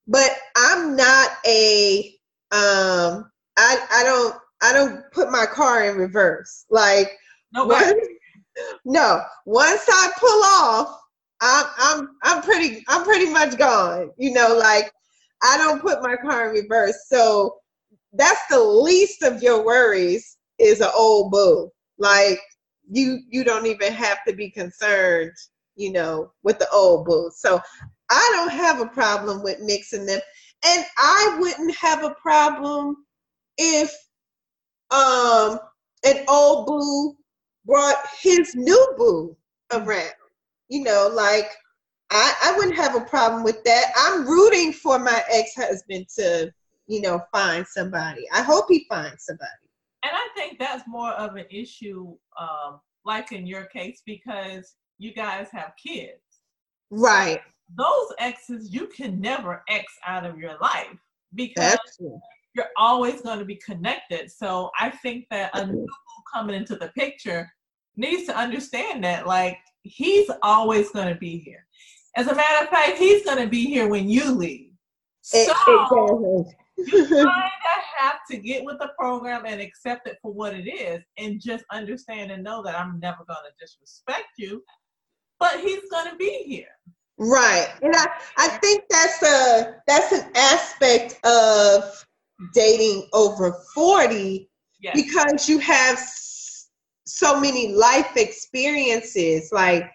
[0.07, 2.15] but I'm not a
[2.51, 6.65] um I I don't I don't put my car in reverse.
[6.71, 7.13] Like
[7.53, 7.67] no,
[8.85, 9.21] no.
[9.45, 11.01] Once I pull off,
[11.43, 14.11] I'm I'm I'm pretty I'm pretty much gone.
[14.17, 14.91] You know, like
[15.43, 16.97] I don't put my car in reverse.
[17.09, 17.57] So
[18.15, 21.71] that's the least of your worries is an old boo.
[21.99, 22.41] Like
[22.91, 25.33] you you don't even have to be concerned,
[25.77, 27.31] you know, with the old boo.
[27.35, 27.61] So
[28.11, 30.21] I don't have a problem with mixing them.
[30.65, 32.97] And I wouldn't have a problem
[33.57, 33.95] if
[34.91, 35.59] um
[36.05, 37.17] an old boo
[37.67, 39.37] brought his new boo
[39.73, 40.13] around.
[40.69, 41.51] You know, like
[42.11, 43.93] I, I wouldn't have a problem with that.
[43.97, 46.53] I'm rooting for my ex-husband to,
[46.87, 48.27] you know, find somebody.
[48.33, 49.68] I hope he finds somebody.
[50.05, 55.13] And I think that's more of an issue, um, like in your case, because you
[55.13, 56.21] guys have kids.
[56.91, 57.41] Right.
[57.77, 60.99] Those exes you can never ex out of your life
[61.35, 61.79] because
[62.55, 64.31] you're always going to be connected.
[64.31, 65.87] So I think that a new
[66.33, 67.51] coming into the picture
[67.97, 71.67] needs to understand that like he's always going to be here.
[72.17, 74.71] As a matter of fact, he's going to be here when you leave.
[75.21, 75.45] So
[76.79, 80.69] you kind of have to get with the program and accept it for what it
[80.69, 84.63] is, and just understand and know that I'm never going to disrespect you,
[85.39, 86.67] but he's going to be here.
[87.19, 92.05] Right, and I I think that's a that's an aspect of
[92.55, 94.49] dating over forty
[94.81, 94.95] yes.
[94.95, 95.99] because you have
[97.07, 99.91] so many life experiences like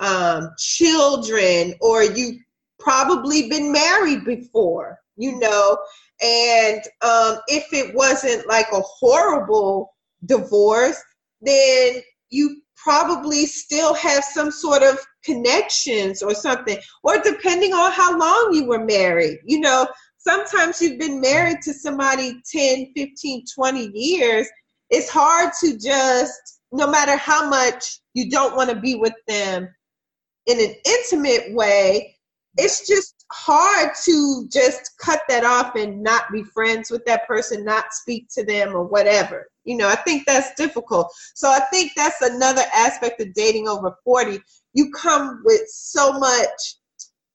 [0.00, 2.40] um, children or you've
[2.80, 5.78] probably been married before you know
[6.24, 9.94] and um, if it wasn't like a horrible
[10.26, 11.00] divorce
[11.42, 16.76] then you probably still have some sort of connections or something.
[17.02, 19.86] Or depending on how long you were married you know?
[20.18, 24.48] Sometimes you've been married to somebody 10 15 20 years
[24.90, 29.68] it's hard to just no matter how much you don't want to be with them
[30.46, 32.16] in an intimate way,
[32.56, 37.64] it's just hard to just cut that off and not be friends with that person,
[37.64, 39.48] not speak to them or whatever.
[39.64, 41.12] You know, I think that's difficult.
[41.34, 44.38] So I think that's another aspect of dating over 40.
[44.74, 46.76] You come with so much,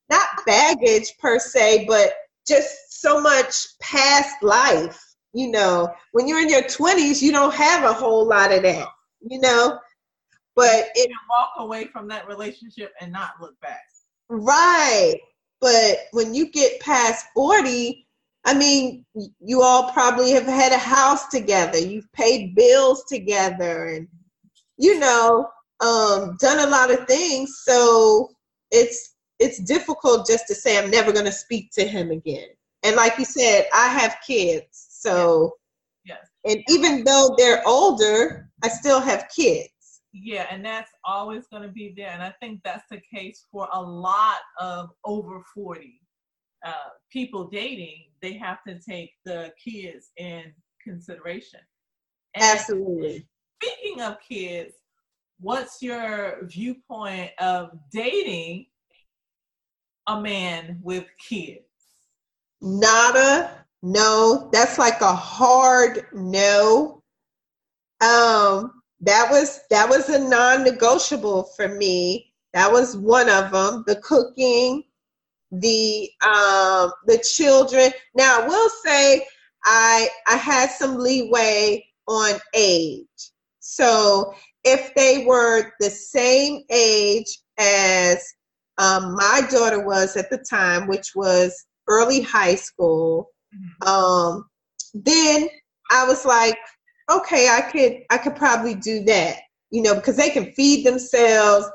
[0.10, 2.14] not baggage per se, but
[2.48, 5.04] just so much past life.
[5.34, 8.88] You know, when you're in your 20s, you don't have a whole lot of that,
[9.22, 9.78] you know.
[10.56, 13.82] But it walk away from that relationship and not look back.
[14.30, 15.20] Right.
[15.62, 18.06] But when you get past 40,
[18.46, 19.06] I mean,
[19.40, 21.78] you all probably have had a house together.
[21.78, 24.08] You've paid bills together and,
[24.78, 25.50] you know,
[25.82, 27.62] um, done a lot of things.
[27.64, 28.30] So
[28.72, 32.48] it's it's difficult just to say I'm never going to speak to him again.
[32.84, 34.88] And like you said, I have kids.
[34.90, 35.54] So,
[36.06, 36.28] yes.
[36.46, 39.70] and even though they're older, I still have kids.
[40.12, 42.10] Yeah, and that's always going to be there.
[42.10, 46.02] And I think that's the case for a lot of over 40
[46.66, 46.74] uh,
[47.12, 48.06] people dating.
[48.22, 51.60] They have to take the kids in consideration.
[52.34, 53.28] And Absolutely.
[53.62, 54.74] Speaking of kids,
[55.40, 58.68] what's your viewpoint of dating
[60.08, 61.62] a man with kids?
[62.62, 64.50] Nada, no.
[64.52, 67.04] That's like a hard no.
[68.02, 72.34] Um, that was that was a non-negotiable for me.
[72.54, 73.84] That was one of them.
[73.88, 74.84] The cooking,
[75.52, 77.92] the um, the children.
[78.16, 79.26] Now I will say
[79.66, 83.06] I I had some leeway on age.
[83.60, 84.34] So
[84.64, 88.24] if they were the same age as
[88.78, 93.88] um, my daughter was at the time, which was early high school, mm-hmm.
[93.88, 94.46] um,
[94.94, 95.50] then
[95.92, 96.58] I was like,
[97.10, 99.38] okay, I could I could probably do that,
[99.72, 101.68] you know, because they can feed themselves.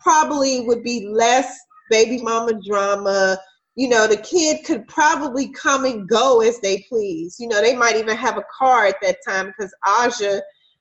[0.00, 1.58] Probably would be less
[1.90, 3.38] baby mama drama.
[3.74, 7.36] You know, the kid could probably come and go as they please.
[7.38, 10.40] You know, they might even have a car at that time because Aja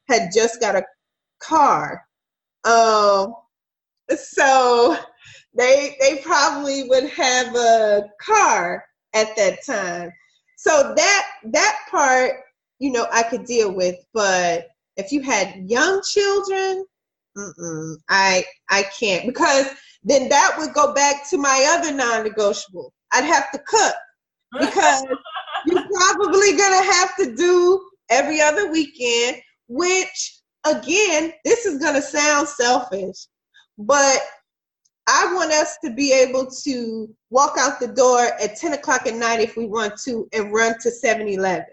[0.09, 0.83] had just got a
[1.39, 2.03] car.
[2.65, 3.33] Um,
[4.15, 4.97] so
[5.53, 8.83] they they probably would have a car
[9.13, 10.11] at that time.
[10.57, 12.33] So that that part
[12.81, 13.95] you know, I could deal with.
[14.11, 16.83] But if you had young children,
[18.09, 19.67] I I can't because
[20.03, 22.91] then that would go back to my other non-negotiable.
[23.13, 23.93] I'd have to cook
[24.59, 25.03] because
[25.67, 32.47] you're probably gonna have to do every other weekend, which again, this is gonna sound
[32.47, 33.27] selfish,
[33.77, 34.19] but
[35.07, 39.15] I want us to be able to walk out the door at 10 o'clock at
[39.15, 41.65] night if we want to and run to 7 Eleven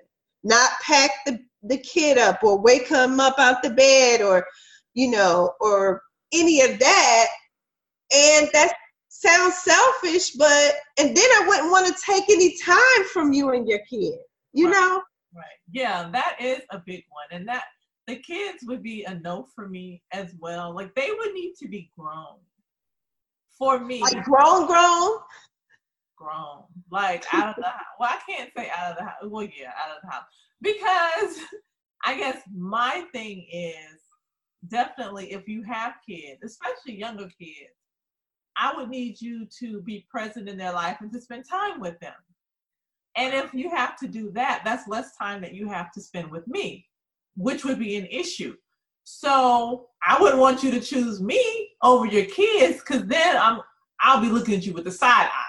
[0.44, 4.46] not pack the, the kid up or wake him up out the bed or,
[4.94, 7.27] you know, or any of that.
[8.14, 8.72] And that
[9.09, 13.68] sounds selfish, but, and then I wouldn't want to take any time from you and
[13.68, 14.14] your kid,
[14.53, 14.72] you right.
[14.72, 15.03] know?
[15.35, 15.44] Right.
[15.72, 17.38] Yeah, that is a big one.
[17.38, 17.64] And that,
[18.09, 20.74] the kids would be a no for me as well.
[20.74, 22.38] Like they would need to be grown
[23.59, 24.01] for me.
[24.01, 25.18] Like grown, grown?
[26.18, 27.83] Grown, like out of the house.
[28.00, 29.16] Well, I can't say out of the house.
[29.24, 30.24] Well, yeah, out of the house
[30.62, 31.38] because
[32.04, 34.00] I guess my thing is
[34.68, 37.74] definitely if you have kids, especially younger kids,
[38.57, 41.98] I would need you to be present in their life and to spend time with
[42.00, 42.14] them.
[43.16, 46.31] And if you have to do that, that's less time that you have to spend
[46.31, 46.87] with me,
[47.37, 48.54] which would be an issue.
[49.04, 53.61] So I wouldn't want you to choose me over your kids because then I'm
[54.00, 55.47] I'll be looking at you with a side eye.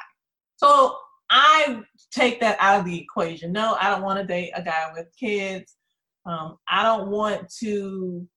[0.59, 0.97] So
[1.29, 3.53] I take that out of the equation.
[3.53, 5.77] No, I don't want to date a guy with kids.
[6.25, 8.27] Um, I don't want to,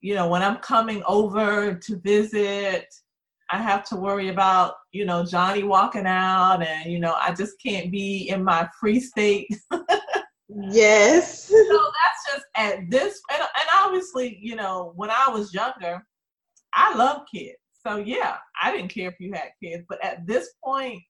[0.00, 2.86] you know, when I'm coming over to visit,
[3.50, 7.54] I have to worry about, you know, Johnny walking out and, you know, I just
[7.60, 9.48] can't be in my free state.
[10.48, 11.48] yes.
[11.48, 16.06] So that's just at this, and, and obviously, you know, when I was younger,
[16.72, 17.56] I love kids.
[17.84, 21.02] So yeah, I didn't care if you had kids, but at this point,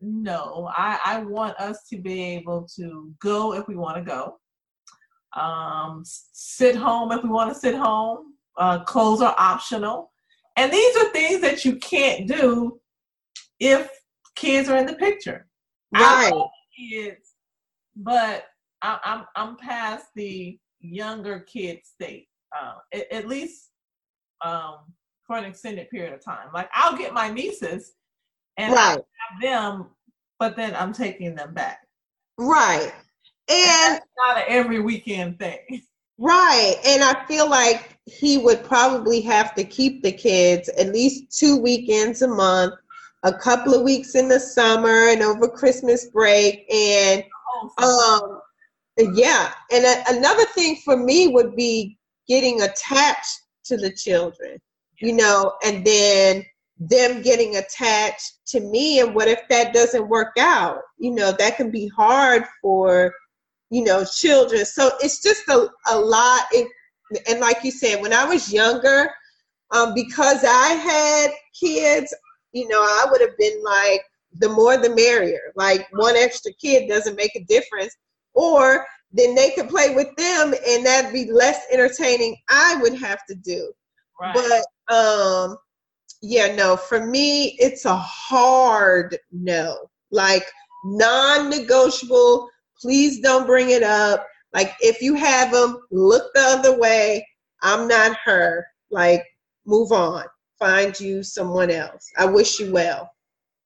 [0.00, 4.38] no, I, I want us to be able to go if we want to go,
[5.40, 8.34] um, sit home if we want to sit home.
[8.56, 10.10] Uh, clothes are optional.
[10.56, 12.80] And these are things that you can't do
[13.58, 13.88] if
[14.36, 15.46] kids are in the picture.
[15.92, 16.32] Right.
[16.76, 17.34] kids,
[17.96, 18.44] but
[18.82, 23.70] I, am I'm, I'm past the younger kid state, uh, at, at, least
[24.44, 24.76] um,
[25.26, 26.48] for an extended period of time.
[26.54, 27.92] Like I'll get my nieces
[28.56, 28.98] and right.
[29.30, 29.86] Have them,
[30.40, 31.86] but then I'm taking them back.
[32.38, 32.92] Right.
[33.48, 35.82] And not an every weekend thing.
[36.18, 36.76] Right.
[36.84, 41.56] And I feel like he would probably have to keep the kids at least two
[41.56, 42.74] weekends a month,
[43.22, 46.64] a couple of weeks in the summer and over Christmas break.
[46.72, 47.22] And
[47.78, 48.40] um,
[49.14, 54.58] yeah, and a, another thing for me would be getting attached to the children,
[55.00, 56.44] you know, and then
[56.80, 59.00] them getting attached to me.
[59.00, 60.78] And what if that doesn't work out?
[60.98, 63.12] You know, that can be hard for,
[63.68, 64.64] you know, children.
[64.64, 66.42] So it's just a, a lot.
[66.52, 66.66] It,
[67.28, 69.10] and like you said, when I was younger,
[69.72, 72.14] um, because I had kids,
[72.52, 74.02] you know, I would have been like,
[74.38, 75.52] the more the merrier.
[75.56, 77.94] Like one extra kid doesn't make a difference.
[78.32, 83.26] Or then they could play with them and that'd be less entertaining I would have
[83.26, 83.72] to do.
[84.20, 84.34] Right.
[84.34, 85.56] But um
[86.22, 89.88] yeah, no, for me it's a hard no.
[90.10, 90.44] Like
[90.84, 92.48] non-negotiable,
[92.80, 94.26] please don't bring it up.
[94.52, 97.26] Like if you have them, look the other way.
[97.62, 98.66] I'm not her.
[98.90, 99.24] Like
[99.66, 100.24] move on.
[100.58, 102.10] Find you someone else.
[102.18, 103.10] I wish you well.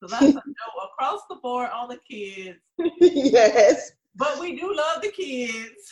[0.01, 2.59] So that's a no across the board on the kids.
[3.01, 3.93] yes.
[4.17, 5.91] But we do love the kids.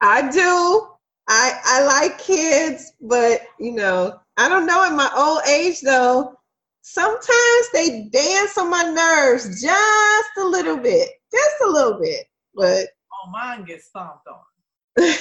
[0.00, 0.88] I do.
[1.32, 6.34] I I like kids, but you know, I don't know in my old age though.
[6.82, 11.08] Sometimes they dance on my nerves just a little bit.
[11.32, 12.26] Just a little bit.
[12.52, 14.40] But oh mine gets stomped on.
[14.96, 15.14] and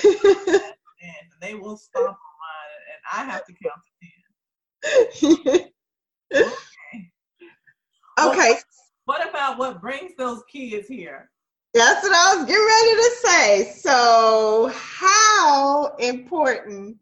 [1.41, 3.81] they will stomp on mine and I have to count
[5.21, 5.71] to ten.
[6.33, 7.11] okay.
[8.19, 8.59] Okay.
[9.05, 11.29] What about what brings those kids here?
[11.73, 13.73] That's what I was getting ready to say.
[13.79, 16.97] So, how important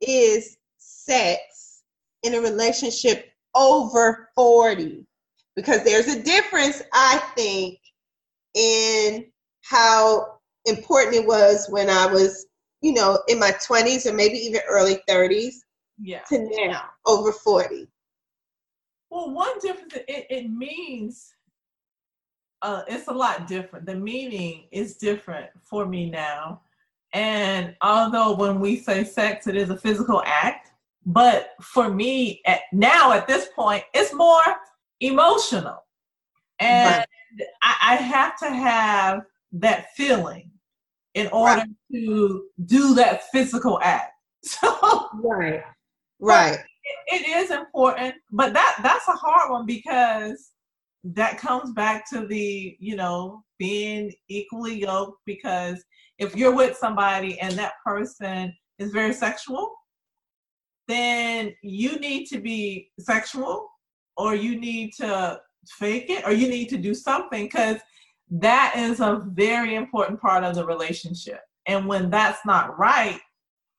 [0.00, 1.82] is sex
[2.24, 5.06] in a relationship over 40?
[5.54, 7.78] Because there's a difference, I think,
[8.54, 9.26] in
[9.62, 12.46] how important it was when I was,
[12.82, 15.54] you know, in my 20s or maybe even early 30s
[16.00, 16.20] yeah.
[16.28, 17.86] to now, over 40.
[19.10, 21.32] Well, one difference, it, it means
[22.64, 23.84] uh, it's a lot different.
[23.84, 26.62] The meaning is different for me now.
[27.12, 30.72] And although when we say sex, it is a physical act,
[31.04, 34.42] but for me at, now at this point, it's more
[35.00, 35.84] emotional.
[36.58, 37.04] And
[37.38, 37.48] right.
[37.62, 39.20] I, I, have to have
[39.52, 40.50] that feeling
[41.12, 41.68] in order right.
[41.92, 44.10] to do that physical act.
[44.46, 45.62] So right,
[46.20, 46.58] right.
[47.06, 50.50] It, it is important, but that that's a hard one because
[51.04, 55.84] that comes back to the you know being equally yoked because
[56.18, 59.72] if you're with somebody and that person is very sexual
[60.88, 63.68] then you need to be sexual
[64.16, 65.38] or you need to
[65.78, 67.78] fake it or you need to do something because
[68.30, 73.20] that is a very important part of the relationship and when that's not right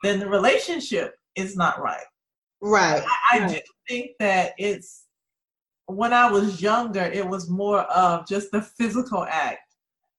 [0.03, 2.05] then the relationship is not right
[2.61, 3.49] right i, I right.
[3.49, 5.04] do think that it's
[5.88, 9.59] when I was younger, it was more of just the physical act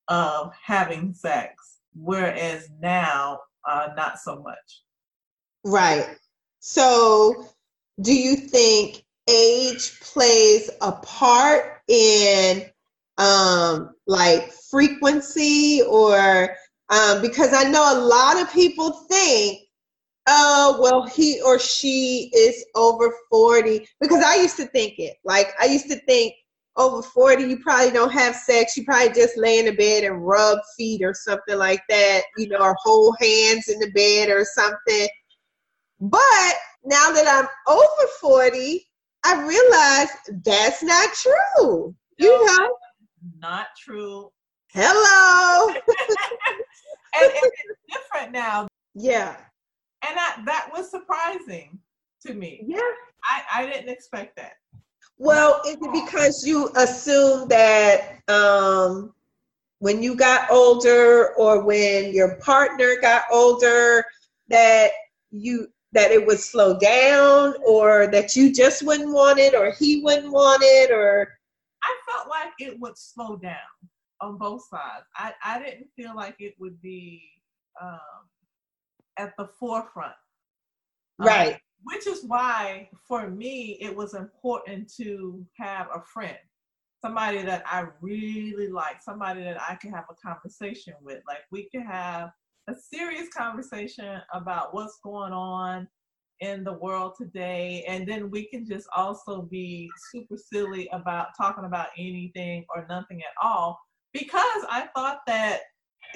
[0.08, 4.82] of having sex, whereas now, uh, not so much.
[5.64, 6.06] Right.
[6.60, 7.48] So,
[8.00, 12.64] do you think age plays a part in
[13.18, 16.54] um, like frequency or
[16.88, 19.60] um, because I know a lot of people think
[20.26, 25.16] oh well he or she is over 40 because i used to think it.
[25.24, 26.34] Like i used to think
[26.76, 28.76] over 40 you probably don't have sex.
[28.76, 32.48] You probably just lay in the bed and rub feet or something like that you
[32.48, 35.08] know or hold hands in the bed or something.
[36.00, 36.54] But
[36.84, 38.86] now that i'm over 40
[39.24, 40.08] i realize
[40.44, 41.94] that's not true.
[42.18, 42.76] No, you know?
[43.38, 44.30] Not true.
[44.72, 45.74] Hello.
[47.18, 48.68] And, and it's different now.
[48.94, 49.36] Yeah
[50.06, 51.78] and that that was surprising
[52.26, 52.64] to me.
[52.66, 52.80] Yeah,
[53.24, 54.54] I I didn't expect that.
[55.18, 59.14] Well, is it because you assumed that um,
[59.78, 64.04] when you got older or when your partner got older
[64.48, 64.90] that
[65.30, 70.02] you that it would slow down or that you just wouldn't want it or he
[70.02, 71.38] wouldn't want it or
[71.82, 73.56] I felt like it would slow down
[74.20, 75.04] on both sides.
[75.14, 77.22] I, I didn't feel like it would be
[77.80, 78.28] um,
[79.18, 80.14] at the forefront.
[81.18, 81.54] Um, right.
[81.54, 86.36] Um, which is why, for me, it was important to have a friend,
[87.00, 91.22] somebody that I really like, somebody that I can have a conversation with.
[91.28, 92.30] Like, we can have
[92.68, 95.86] a serious conversation about what's going on
[96.40, 97.84] in the world today.
[97.86, 103.20] And then we can just also be super silly about talking about anything or nothing
[103.20, 103.78] at all.
[104.12, 105.60] Because I thought that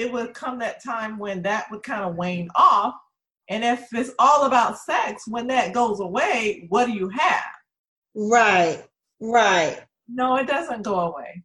[0.00, 2.94] it would come that time when that would kind of wane off
[3.48, 7.44] And if it's all about sex, when that goes away, what do you have?
[8.14, 8.84] Right,
[9.20, 9.80] right.
[10.08, 11.44] No, it doesn't go away.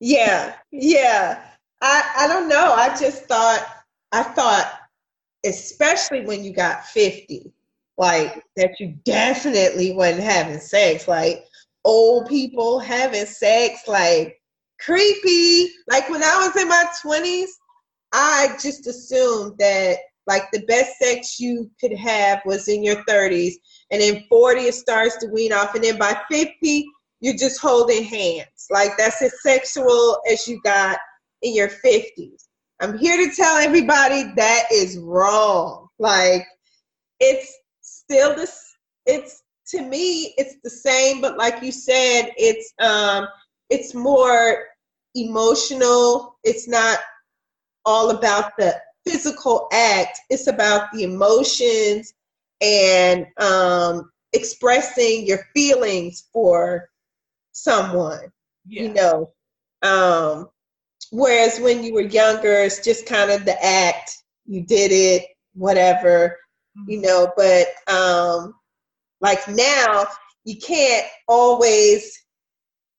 [0.00, 1.44] Yeah, yeah.
[1.82, 2.72] I I don't know.
[2.74, 3.66] I just thought
[4.12, 4.72] I thought
[5.46, 7.52] especially when you got 50,
[7.98, 11.08] like that you definitely wasn't having sex.
[11.08, 11.44] Like
[11.84, 14.40] old people having sex, like
[14.80, 15.70] creepy.
[15.88, 17.50] Like when I was in my 20s,
[18.14, 23.54] I just assumed that like the best sex you could have was in your 30s,
[23.90, 26.86] and then 40 it starts to wean off, and then by 50
[27.20, 28.68] you're just holding hands.
[28.70, 30.98] Like that's as sexual as you got
[31.42, 32.44] in your 50s.
[32.80, 35.88] I'm here to tell everybody that is wrong.
[35.98, 36.46] Like
[37.18, 38.60] it's still this
[39.06, 43.26] it's to me it's the same but like you said it's um
[43.70, 44.66] it's more
[45.14, 46.36] emotional.
[46.44, 46.98] It's not
[47.84, 48.74] all about the
[49.06, 50.18] physical act.
[50.30, 52.14] It's about the emotions
[52.60, 56.88] and um expressing your feelings for
[57.52, 58.32] someone.
[58.66, 58.82] Yeah.
[58.82, 59.32] You know.
[59.82, 60.48] Um
[61.10, 64.10] Whereas when you were younger, it's just kind of the act.
[64.46, 66.36] You did it, whatever,
[66.76, 66.90] mm-hmm.
[66.90, 67.32] you know.
[67.36, 68.54] But um,
[69.20, 70.06] like now,
[70.44, 72.20] you can't always.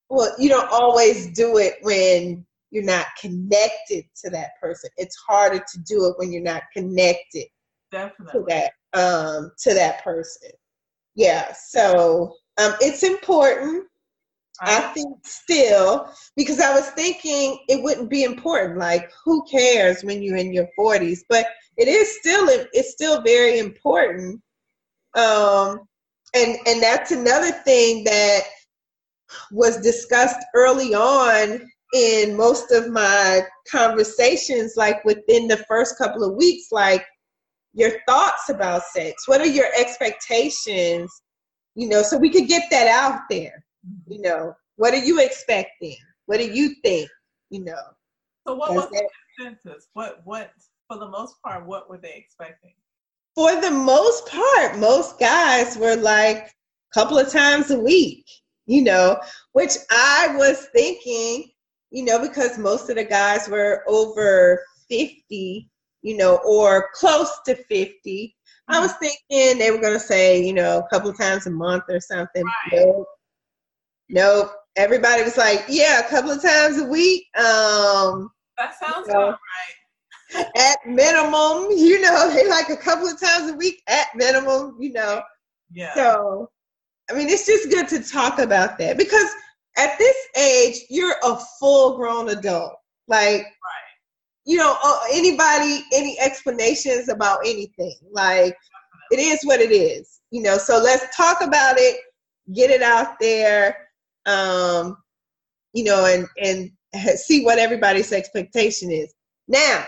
[0.10, 2.46] Well, you don't always do it when
[2.76, 4.90] you're not connected to that person.
[4.98, 7.46] It's harder to do it when you're not connected
[7.92, 8.42] Definitely.
[8.42, 10.52] to that um, to that person.
[11.16, 11.54] Yeah.
[11.54, 13.86] So um, it's important
[14.62, 18.80] I think still, because I was thinking it wouldn't be important.
[18.80, 21.20] Like, who cares when you're in your 40s?
[21.30, 21.46] But
[21.78, 24.42] it is still it's still very important.
[25.16, 25.80] Um,
[26.34, 28.44] and and that's another thing that
[29.52, 36.36] was discussed early on in most of my conversations, like within the first couple of
[36.36, 37.06] weeks, like
[37.74, 39.28] your thoughts about sex.
[39.28, 41.12] What are your expectations?
[41.76, 44.14] You know, so we could get that out there mm-hmm.
[44.14, 45.98] you know, what are you expecting?
[46.26, 47.10] What do you think?
[47.50, 47.82] You know.
[48.48, 49.04] So what was that,
[49.38, 49.88] the consensus?
[49.94, 50.52] What what
[50.88, 52.74] for the most part, what were they expecting?
[53.36, 56.52] For the most part, most guys were like a
[56.94, 58.26] couple of times a week,
[58.66, 59.20] you know,
[59.54, 61.52] which I was thinking,
[61.96, 65.70] you know, because most of the guys were over 50,
[66.02, 68.36] you know, or close to 50.
[68.68, 69.06] I was mm-hmm.
[69.30, 72.02] thinking they were going to say, you know, a couple of times a month or
[72.02, 72.44] something.
[72.74, 72.96] Right.
[74.10, 74.52] Nope.
[74.76, 77.28] Everybody was like, yeah, a couple of times a week.
[77.38, 80.46] Um, that sounds you know, right.
[80.58, 84.92] At minimum, you know, they like a couple of times a week at minimum, you
[84.92, 85.22] know.
[85.72, 85.94] Yeah.
[85.94, 86.50] So,
[87.10, 89.30] I mean, it's just good to talk about that because
[89.78, 92.76] at this age, you're a full grown adult.
[93.08, 93.46] Like, right.
[94.46, 97.96] you know, uh, anybody, any explanations about anything.
[98.12, 98.58] Like,
[99.12, 100.58] it is what it is, you know.
[100.58, 101.98] So let's talk about it,
[102.54, 103.86] get it out there
[104.26, 104.98] um,
[105.74, 106.72] you know, and and
[107.20, 109.14] see what everybody's expectation is.
[109.48, 109.86] Now,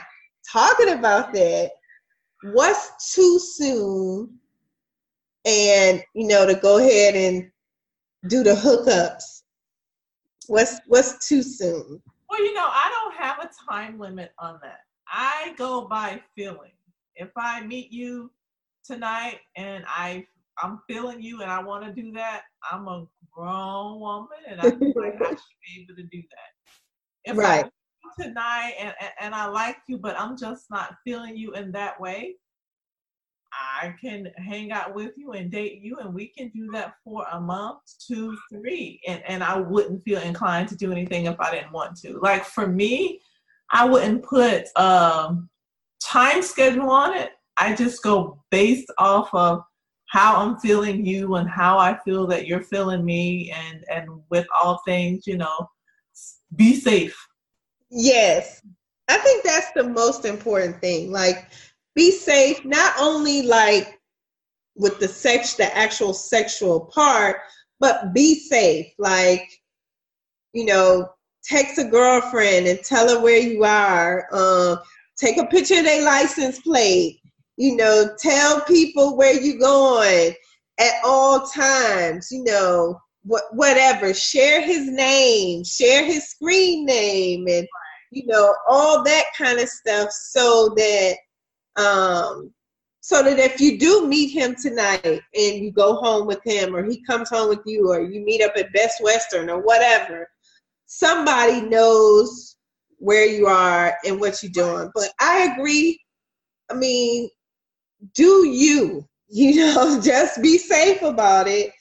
[0.52, 1.72] talking about that,
[2.54, 4.38] what's too soon?
[5.46, 7.50] And you know, to go ahead and
[8.28, 9.37] do the hookups.
[10.48, 12.02] What's what's too soon?
[12.30, 14.80] Well, you know, I don't have a time limit on that.
[15.08, 16.72] I go by feeling.
[17.16, 18.32] If I meet you
[18.86, 20.26] tonight and I
[20.62, 24.72] I'm feeling you and I want to do that, I'm a grown woman and I
[24.72, 25.38] feel like I should
[25.76, 27.32] be able to do that.
[27.32, 27.66] If right.
[27.66, 27.70] I
[28.20, 32.00] tonight and, and, and I like you, but I'm just not feeling you in that
[32.00, 32.36] way,
[33.54, 37.26] I can hang out with you and date you and we can do that for
[37.32, 39.00] a month, two, three.
[39.08, 42.20] And and I wouldn't feel inclined to do anything if I didn't want to.
[42.20, 43.22] Like for me,
[43.72, 45.50] I wouldn't put um
[46.04, 47.32] time schedule on it.
[47.58, 49.64] I just go based off of
[50.10, 54.48] how I'm feeling you and how I feel that you're feeling me and and with
[54.62, 55.70] all things, you know,
[56.56, 57.18] be safe.
[57.90, 58.62] Yes.
[59.10, 61.12] I think that's the most important thing.
[61.12, 61.48] Like
[61.98, 64.00] be safe not only like
[64.78, 67.42] with the sex the actual sexual part,
[67.82, 68.88] but be safe.
[68.98, 69.44] Like
[70.54, 71.10] you know,
[71.44, 74.28] text a girlfriend and tell her where you are.
[74.32, 74.80] Um,
[75.18, 77.20] take a picture of their license plate
[77.58, 80.34] you know, tell people where you're going
[80.80, 84.14] at all times, you know, what whatever.
[84.14, 87.68] Share his name, share his screen name and
[88.12, 91.18] you know, all that kind of stuff so that
[91.78, 92.52] um
[93.08, 96.84] so that if you do meet him tonight and you go home with him or
[96.84, 100.30] he comes home with you or you meet up at Best Western or whatever,
[100.88, 102.58] somebody knows
[102.98, 104.92] where you are and what you're doing.
[104.94, 106.02] But I agree.
[106.70, 107.30] I mean,
[108.14, 109.06] do you.
[109.30, 111.74] You know, just be safe about it,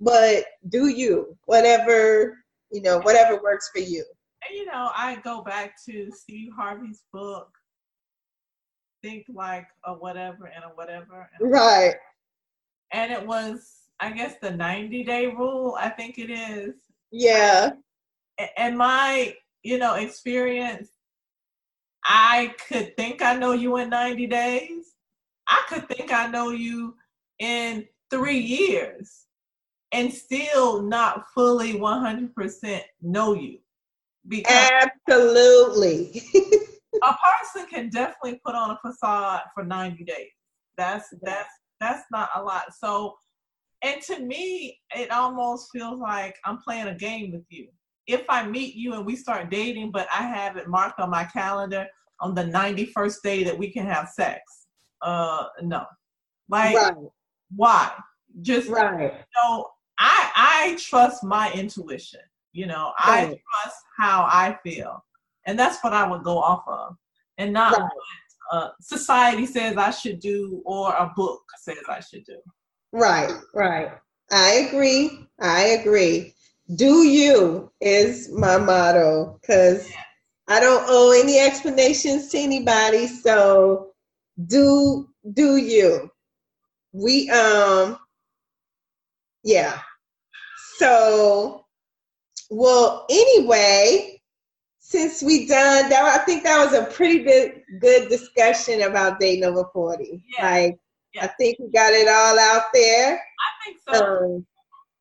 [0.00, 1.34] but do you.
[1.46, 2.36] Whatever,
[2.70, 4.04] you know, whatever works for you.
[4.46, 7.48] And you know, I go back to Steve Harvey's book,
[9.02, 11.28] Think Like a Whatever and a Whatever.
[11.38, 11.94] And right.
[12.92, 16.74] And it was, I guess, the 90 day rule, I think it is.
[17.10, 17.72] Yeah.
[18.56, 20.88] And my, you know, experience,
[22.04, 24.90] I could think I know you in 90 days
[25.50, 26.94] I could think I know you
[27.40, 29.26] in three years
[29.92, 33.58] and still not fully 100% know you.
[34.26, 34.70] Because
[35.08, 36.22] Absolutely.
[37.02, 40.30] a person can definitely put on a facade for 90 days.
[40.76, 42.74] That's that's that's not a lot.
[42.78, 43.16] So
[43.82, 47.68] and to me, it almost feels like I'm playing a game with you.
[48.06, 51.24] If I meet you and we start dating, but I have it marked on my
[51.24, 51.86] calendar
[52.20, 54.66] on the 91st day that we can have sex
[55.02, 55.84] uh no
[56.48, 56.94] like right.
[57.56, 57.90] why
[58.42, 59.66] just right you know
[59.98, 62.20] i i trust my intuition
[62.52, 63.22] you know right.
[63.22, 65.02] i trust how i feel
[65.50, 66.96] and that's what i would go off of.
[67.38, 67.82] And not right.
[67.82, 67.92] what
[68.52, 72.38] uh, society says i should do or a book says i should do.
[72.92, 73.90] Right right.
[74.32, 75.26] I agree.
[75.40, 76.34] I agree.
[76.76, 79.96] Do you is my motto because yeah.
[80.48, 83.06] i don't owe any explanations to anybody.
[83.08, 83.90] So
[84.46, 86.10] do do you.
[86.92, 87.98] We um
[89.42, 89.78] yeah.
[90.78, 91.64] So
[92.50, 94.19] well anyway
[94.90, 99.38] since we done that i think that was a pretty good good discussion about day
[99.38, 100.50] number 40 yeah.
[100.50, 100.78] like
[101.14, 101.24] yeah.
[101.24, 104.46] i think we got it all out there i think so um,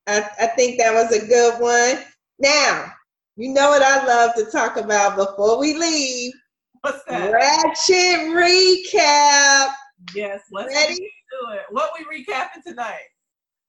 [0.07, 2.05] I, I think that was a good one
[2.39, 2.91] now
[3.35, 6.33] you know what i love to talk about before we leave
[6.81, 7.31] What's that?
[7.31, 9.73] Ratchet recap.
[10.15, 10.95] Yes, let's Ready?
[10.95, 11.61] do it.
[11.71, 13.03] What we recapping tonight?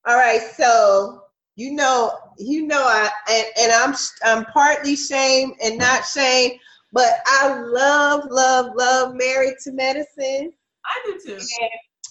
[0.07, 1.23] All right, so
[1.55, 6.53] you know, you know, I and, and I'm I'm partly shame and not shame,
[6.91, 10.53] but I love, love, love Married to Medicine.
[10.85, 11.39] I do too.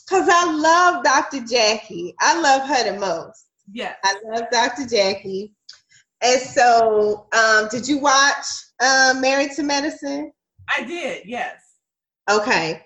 [0.06, 1.40] Because I love Dr.
[1.46, 2.14] Jackie.
[2.20, 3.46] I love her the most.
[3.72, 3.94] Yeah.
[4.02, 4.86] I love Dr.
[4.86, 5.52] Jackie.
[6.22, 8.44] And so, um, did you watch
[8.80, 10.32] uh, Married to Medicine?
[10.76, 11.56] I did, yes.
[12.30, 12.84] Okay.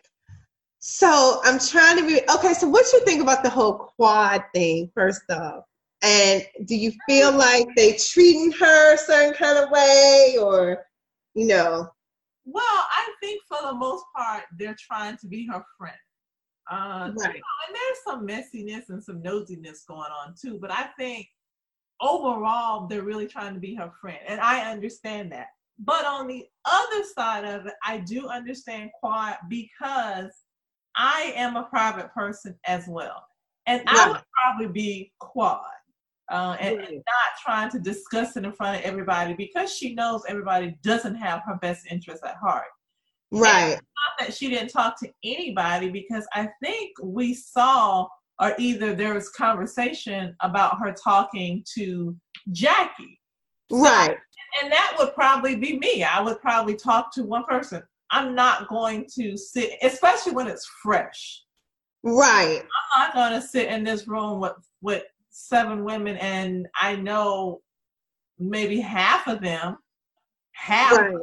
[0.79, 2.53] So I'm trying to be okay.
[2.53, 5.65] So what you think about the whole quad thing, first off?
[6.05, 10.85] And do you feel like they treating her a certain kind of way or
[11.35, 11.89] you know?
[12.45, 15.97] Well, I think for the most part they're trying to be her friend.
[16.71, 17.35] Uh, right.
[17.35, 21.27] You know, and there's some messiness and some nosiness going on too, but I think
[22.01, 24.19] overall they're really trying to be her friend.
[24.27, 25.49] And I understand that.
[25.79, 30.31] But on the other side of it, I do understand quad because
[30.97, 33.27] I am a private person as well.
[33.67, 33.99] And right.
[33.99, 35.65] I would probably be quad.
[36.31, 40.23] Uh, and, and, not trying to discuss it in front of everybody because she knows
[40.27, 42.65] everybody doesn't have her best interest at heart.
[43.31, 43.75] Right.
[43.75, 48.07] not that she didn't talk to anybody because I think we saw,
[48.41, 52.17] or either there was conversation about her talking to
[52.53, 53.21] Jackie.
[53.71, 54.17] Right
[54.63, 56.03] and that would probably be me.
[56.05, 57.83] I would probably talk to one person.
[58.11, 61.43] I'm not going to sit, especially when it's fresh.
[62.03, 62.63] Right.
[62.63, 64.53] I'm not going to sit in this room with
[64.83, 65.05] with
[65.35, 67.61] seven women, and I know
[68.39, 69.77] maybe half of them,
[70.53, 71.17] half right.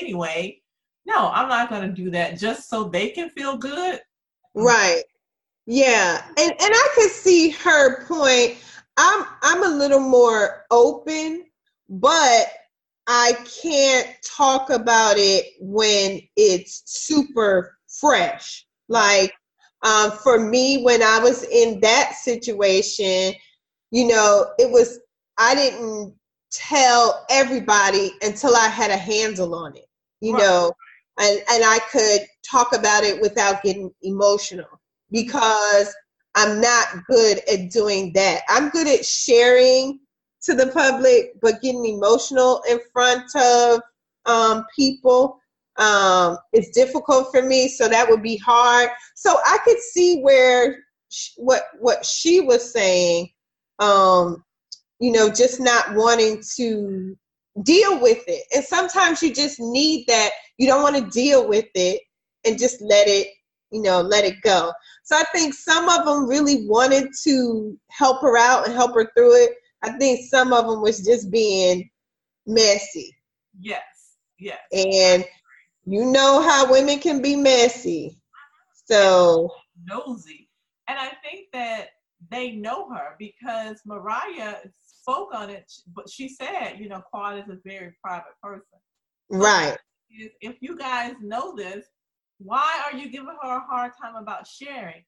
[0.00, 0.58] anyway.
[1.06, 4.00] No, I'm not going to do that just so they can feel good.
[4.54, 5.04] Right.
[5.66, 8.58] Yeah, and and I could see her point.
[8.96, 11.44] I'm I'm a little more open,
[11.88, 12.46] but
[13.06, 13.32] I
[13.62, 18.66] can't talk about it when it's super fresh.
[18.88, 19.32] Like
[19.84, 23.34] um, for me, when I was in that situation,
[23.92, 24.98] you know, it was,
[25.38, 26.14] I didn't
[26.50, 29.86] tell everybody until I had a handle on it,
[30.20, 30.42] you right.
[30.42, 30.72] know,
[31.20, 34.80] and, and I could talk about it without getting emotional
[35.10, 35.94] because
[36.34, 38.42] I'm not good at doing that.
[38.48, 40.00] I'm good at sharing
[40.42, 43.80] to the public, but getting emotional in front of
[44.26, 45.38] um, people
[45.76, 47.68] um, is difficult for me.
[47.68, 48.90] So that would be hard.
[49.14, 53.30] So I could see where sh- what what she was saying.
[53.78, 54.44] Um,
[55.00, 57.16] you know, just not wanting to
[57.62, 58.44] deal with it.
[58.54, 60.30] And sometimes you just need that.
[60.58, 62.00] You don't want to deal with it
[62.44, 63.28] and just let it,
[63.70, 64.72] you know, let it go.
[65.04, 69.10] So I think some of them really wanted to help her out and help her
[69.16, 69.52] through it.
[69.82, 71.90] I think some of them was just being
[72.46, 73.14] messy.
[73.58, 73.82] Yes,
[74.38, 74.60] yes.
[74.72, 75.24] And
[75.84, 78.18] you know how women can be messy.
[78.84, 79.50] So
[79.84, 80.48] nosy.
[80.88, 81.88] And I think that
[82.32, 87.48] they know her because Mariah spoke on it, but she said, you know, Quad is
[87.48, 88.62] a very private person.
[89.30, 89.76] Right.
[90.10, 91.86] If, if you guys know this,
[92.38, 95.04] why are you giving her a hard time about sharing?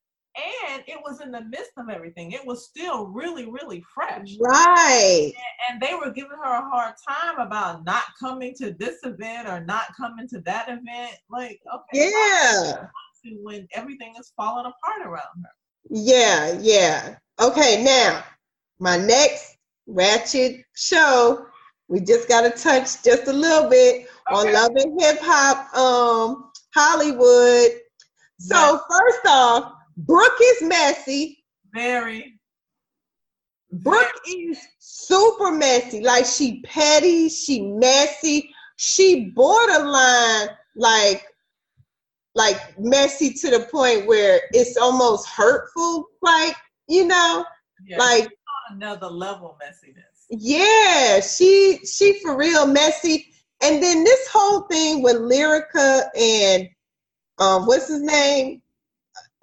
[0.69, 2.33] And it was in the midst of everything.
[2.33, 4.35] It was still really, really fresh.
[4.41, 5.33] Right.
[5.33, 9.49] And, and they were giving her a hard time about not coming to this event
[9.49, 11.17] or not coming to that event.
[11.31, 12.11] Like, okay.
[12.11, 12.87] Yeah.
[13.43, 15.51] When everything is falling apart around her.
[15.91, 17.17] Yeah, yeah.
[17.41, 18.25] Okay, now
[18.79, 19.57] my next
[19.87, 21.47] ratchet show,
[21.89, 24.49] we just got to touch just a little bit okay.
[24.49, 27.71] on Love and Hip Hop um Hollywood.
[28.39, 28.81] So yes.
[28.91, 31.45] first off, Brooke is messy.
[31.73, 32.39] Very.
[33.73, 34.39] Brooke Very.
[34.39, 36.01] is super messy.
[36.01, 41.25] Like she petty, she messy, she borderline like
[42.35, 46.07] like messy to the point where it's almost hurtful.
[46.23, 46.57] Like
[46.89, 47.45] you know,
[47.87, 48.29] yeah, like
[48.71, 50.27] another level messiness.
[50.31, 53.31] Yeah, she she for real messy.
[53.63, 56.69] And then this whole thing with Lyrica and
[57.39, 58.61] um, what's his name?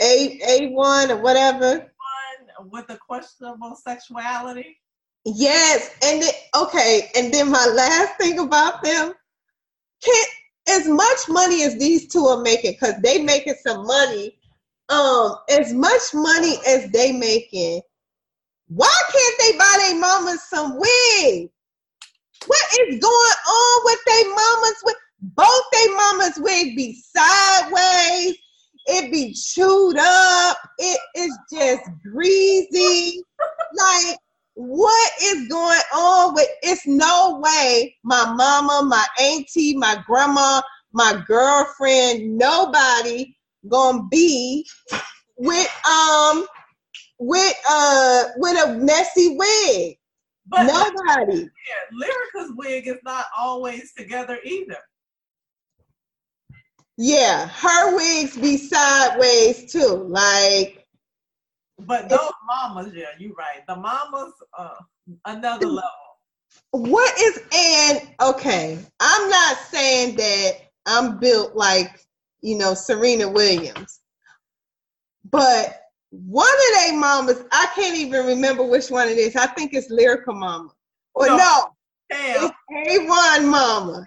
[0.02, 1.78] A A one or whatever.
[1.78, 4.78] One with the questionable sexuality.
[5.24, 9.14] Yes, and then, okay, and then my last thing about them,
[10.04, 10.26] can
[10.72, 14.38] as much money as these two are making, because they making some money.
[14.90, 17.82] Um, as much money as they making,
[18.68, 21.50] why can't they buy their mamas some wigs?
[22.46, 24.84] What is going on with their mamas?
[24.84, 28.36] With both their mamas wig be sideways
[28.88, 30.58] it be chewed up.
[30.78, 33.24] It is just greasy.
[33.74, 34.18] like,
[34.56, 40.62] what is going on with it's no way my mama, my auntie, my grandma,
[40.94, 43.36] my girlfriend, nobody
[43.70, 44.68] gonna be
[45.38, 46.46] with um
[47.20, 49.98] with uh with a messy wig.
[50.48, 51.44] But nobody.
[51.44, 51.48] Yeah,
[51.94, 54.78] Lyrica's wig is not always together either.
[56.98, 60.06] Yeah, her wigs be sideways too.
[60.10, 60.81] Like
[61.86, 63.66] But those mamas, yeah, you're right.
[63.68, 64.76] The mamas uh
[65.26, 65.90] another level.
[66.72, 70.52] What is and okay, I'm not saying that
[70.86, 72.06] I'm built like,
[72.42, 74.00] you know, Serena Williams.
[75.30, 79.36] But one of they mamas, I can't even remember which one it is.
[79.36, 80.70] I think it's Lyrica Mama.
[81.14, 81.70] Or no, no
[82.12, 84.06] it's A1 Mama.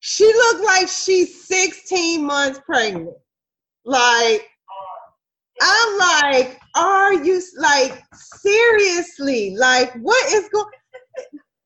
[0.00, 3.16] She looked like she's 16 months pregnant.
[3.84, 4.49] Like,
[5.60, 9.56] I'm like, are you like seriously?
[9.56, 10.66] Like, what is going?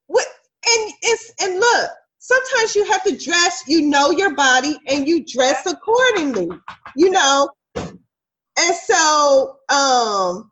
[0.07, 0.27] What?
[0.67, 3.63] And it's and look, sometimes you have to dress.
[3.67, 6.49] You know your body, and you dress accordingly.
[6.97, 10.51] You know, and so um,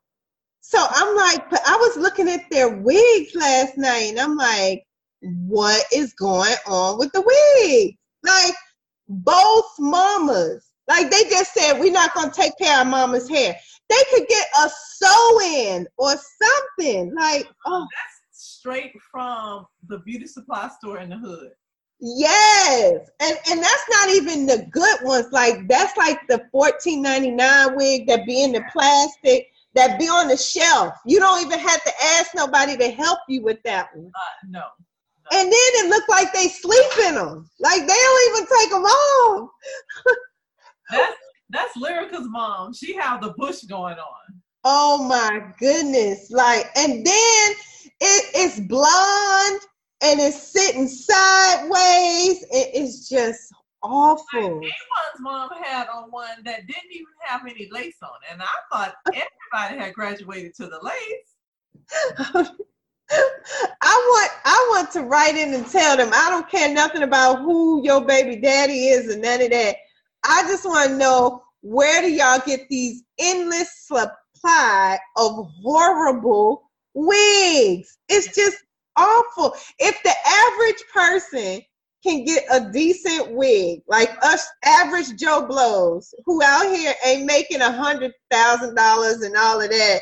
[0.61, 4.84] so I'm like, but I was looking at their wigs last night, and I'm like,
[5.20, 7.97] what is going on with the wig?
[8.22, 8.55] Like
[9.09, 13.57] both mamas, like they just said, we're not gonna take care of mama's hair.
[13.88, 17.14] They could get a sew-in or something.
[17.14, 21.51] Like, oh, that's straight from the beauty supply store in the hood.
[22.01, 25.28] Yes, and and that's not even the good ones.
[25.32, 30.09] Like that's like the fourteen ninety nine wig that be in the plastic that be
[30.09, 30.95] on the shelf.
[31.07, 34.12] You don't even have to ask nobody to help you with that one.
[34.14, 34.62] Uh, no.
[35.30, 37.49] And then it looked like they sleep in them.
[37.61, 39.51] Like they don't even take them off.
[40.93, 41.16] that's
[41.51, 42.72] that's Lyrica's mom.
[42.72, 44.40] She have the bush going on.
[44.64, 46.30] Oh my goodness.
[46.30, 47.53] Like, and then
[48.01, 49.61] it, it's blonde
[50.03, 52.45] and it's sitting sideways.
[52.51, 54.61] It is just awful.
[54.61, 58.11] Like, A1's mom had on one that didn't even have any lace on.
[58.30, 62.49] And I thought everybody had graduated to the lace.
[63.82, 67.40] I want I want to write in and tell them I don't care nothing about
[67.40, 69.76] who your baby daddy is and none of that.
[70.24, 77.98] I just want to know where do y'all get these endless supply of horrible wigs?
[78.08, 78.58] It's just
[78.96, 79.54] awful.
[79.78, 81.62] If the average person
[82.04, 87.60] can get a decent wig, like us average Joe Blows, who out here ain't making
[87.60, 90.00] a hundred thousand dollars and all of that,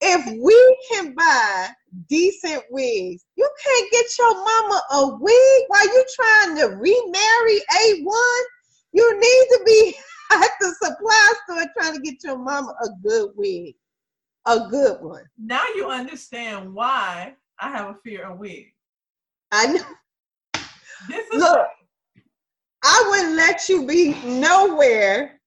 [0.00, 1.68] if we can buy
[2.08, 8.42] decent wigs, you can't get your mama a wig while you trying to remarry A1.
[8.98, 9.94] You need to be
[10.32, 13.76] at the supply store trying to get your mama a good wig,
[14.44, 15.22] a good one.
[15.38, 18.72] Now you understand why I have a fear of wigs.
[19.52, 20.62] I know.
[21.08, 21.68] This is Look,
[22.82, 25.40] I wouldn't let you be nowhere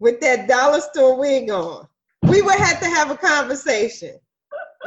[0.00, 1.86] with that dollar store wig on.
[2.24, 4.18] We would have to have a conversation.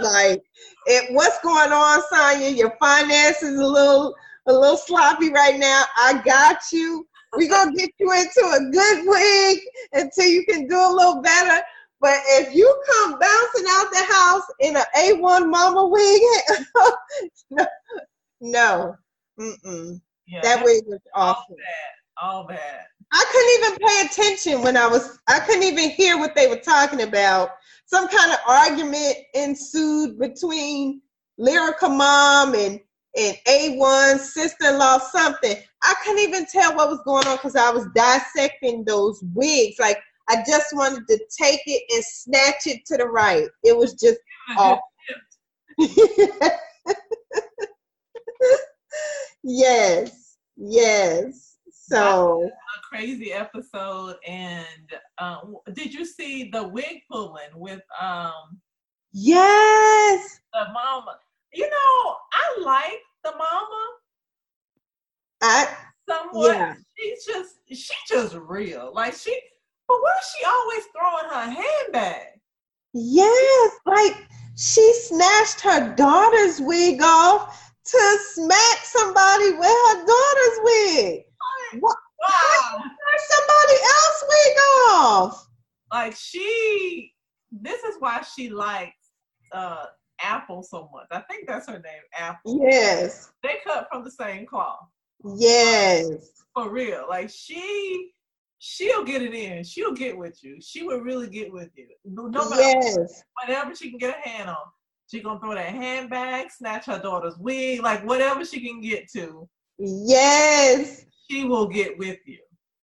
[0.02, 0.44] Like,
[0.88, 2.50] it, what's going on, Sonya?
[2.50, 4.14] Your finances a little
[4.48, 5.86] a little sloppy right now.
[5.98, 7.08] I got you.
[7.36, 9.60] We're gonna get you into a good wig
[9.94, 11.64] until you can do a little better.
[12.00, 16.22] But if you come bouncing out the house in an A1 mama wig,
[17.52, 17.66] no,
[18.42, 18.96] no.
[19.40, 20.02] Mm-mm.
[20.28, 21.56] Yeah, that wig was all awful.
[21.56, 22.22] bad.
[22.22, 22.82] All bad.
[23.12, 26.58] I couldn't even pay attention when I was, I couldn't even hear what they were
[26.58, 27.52] talking about.
[27.86, 31.02] Some kind of argument ensued between
[31.38, 32.80] Lyrical Mom and,
[33.16, 35.58] and A1, sister in law, something.
[35.84, 39.78] I couldn't even tell what was going on because I was dissecting those wigs.
[39.80, 43.48] Like, I just wanted to take it and snatch it to the right.
[43.64, 44.20] It was just
[44.58, 44.82] awful.
[49.44, 51.58] yes, yes.
[51.70, 54.16] So a crazy episode.
[54.26, 54.66] And
[55.18, 58.62] um, did you see the wig pulling with um
[59.12, 61.18] yes, the mama?
[61.54, 63.88] You know, I like the mama
[65.44, 65.68] I
[66.10, 66.56] somewhat.
[66.56, 66.74] Yeah.
[66.98, 68.92] She's just she's just real.
[68.94, 69.38] Like she,
[69.88, 72.28] but why is she always throwing her handbag?
[72.94, 74.16] yes, like
[74.58, 81.22] she snatched her daughter's wig off to smack somebody with her daughter's wig.
[81.80, 81.98] What?
[82.30, 82.78] Wow.
[83.18, 84.58] Somebody else wig
[84.90, 85.48] off.
[85.92, 87.12] like she
[87.52, 89.10] this is why she likes
[89.52, 89.86] uh
[90.22, 94.46] apple so much i think that's her name apple Yes, they cut from the same
[94.46, 94.88] cloth
[95.24, 97.06] yes, for real.
[97.10, 98.12] Like she
[98.60, 99.64] she'll get it in.
[99.64, 100.58] She'll get with you.
[100.62, 101.88] She will really get with you.
[102.06, 103.24] No yes.
[103.42, 104.58] whatever she can get a hand on
[105.14, 109.48] she gonna throw that handbag snatch her daughter's wig like whatever she can get to.
[109.78, 111.06] Yes.
[111.30, 112.40] she will get with you.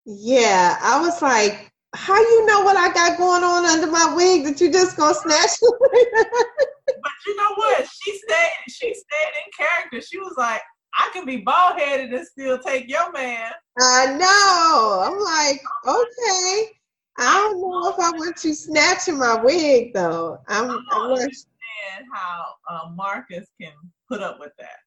[0.04, 0.76] Yeah.
[0.82, 4.60] I was like, how you know what I got going on under my wig that
[4.60, 5.50] you just gonna snatch?
[5.60, 7.86] but you know what?
[7.86, 10.00] She stayed she stayed in character.
[10.00, 10.60] She was like
[10.96, 15.02] i can be bald headed and still take your man I know.
[15.04, 16.72] I'm like, okay.
[17.20, 20.38] I don't know if I want you snatching my wig though.
[20.48, 23.72] I'm, I'm not, and how uh, Marcus can
[24.08, 24.78] put up with that.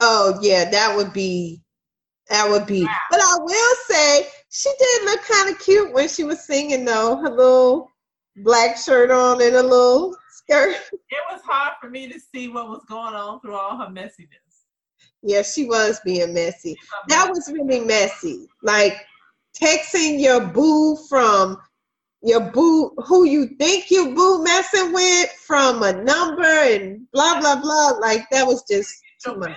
[0.00, 1.62] oh yeah, that would be
[2.28, 2.86] that would be.
[3.10, 7.16] But I will say she did look kind of cute when she was singing though.
[7.16, 7.90] Her little
[8.36, 10.76] black shirt on and a little skirt.
[10.92, 14.43] It was hard for me to see what was going on through all her messiness.
[15.26, 16.76] Yeah, she was being messy.
[17.08, 18.46] That was really messy.
[18.62, 18.94] Like
[19.58, 21.56] texting your boo from
[22.22, 27.60] your boo who you think you boo messing with from a number and blah blah
[27.60, 27.92] blah.
[28.00, 28.94] Like that was just
[29.24, 29.56] too much.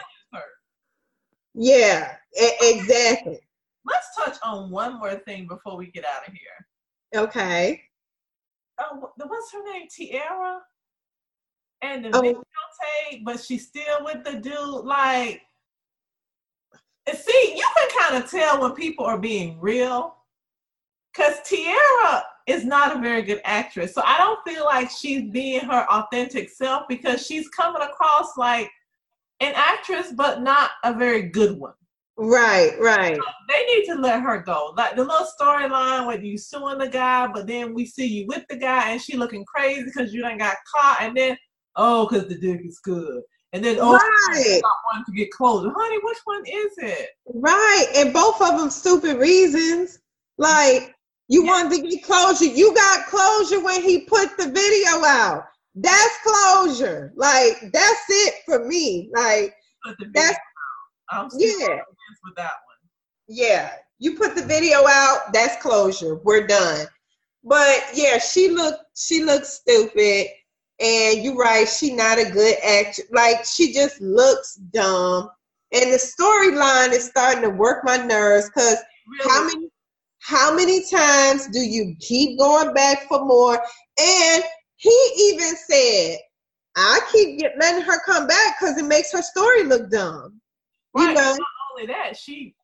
[1.53, 3.39] Yeah, e- exactly.
[3.85, 7.21] Let's touch on one more thing before we get out of here.
[7.23, 7.81] Okay.
[8.79, 9.87] Oh, wh- what's her name?
[9.87, 10.59] Teairra.
[11.81, 12.21] And the Oh.
[12.21, 14.85] videotape, but she's still with the dude.
[14.85, 15.41] Like,
[17.15, 20.15] see, you can kind of tell when people are being real,
[21.13, 23.93] because Teairra is not a very good actress.
[23.93, 28.69] So I don't feel like she's being her authentic self because she's coming across like
[29.39, 31.73] an actress, but not a very good one.
[32.19, 33.19] Right, right.
[33.47, 34.73] They need to let her go.
[34.75, 38.43] Like the little storyline with you suing the guy, but then we see you with
[38.49, 41.37] the guy and she looking crazy because you done got caught, and then
[41.75, 43.21] oh, because the dick is good,
[43.53, 44.61] and then oh, Right.
[44.91, 45.71] wanting to get closer.
[45.75, 47.09] Honey, which one is it?
[47.33, 47.85] Right.
[47.95, 49.99] And both of them stupid reasons.
[50.37, 50.93] Like
[51.29, 51.51] you Yeah.
[51.51, 52.45] wanted to get closure.
[52.45, 55.45] You got closure when he put the video out.
[55.75, 57.13] That's closure.
[57.15, 59.09] Like that's it for me.
[59.13, 59.53] Like
[59.85, 60.39] Put the video That's-
[61.09, 61.79] I'm yeah.
[62.25, 62.77] with that one.
[63.29, 66.15] Yeah, you put the video out, that's closure.
[66.15, 66.87] We're done.
[67.43, 70.27] But yeah, she looked she looked stupid.
[70.79, 73.07] And you're right, she not a good actress.
[73.11, 75.29] Like she just looks dumb.
[75.73, 79.69] And the storyline is starting to work my nerves because Really, how many
[80.19, 83.61] how many times do you keep going back for more?
[83.99, 84.43] And
[84.75, 86.17] he even said,
[86.75, 90.39] I keep get, letting her come back because it makes her story look dumb.
[90.95, 91.31] You right, know?
[91.31, 91.39] Not
[91.71, 92.55] only that, she,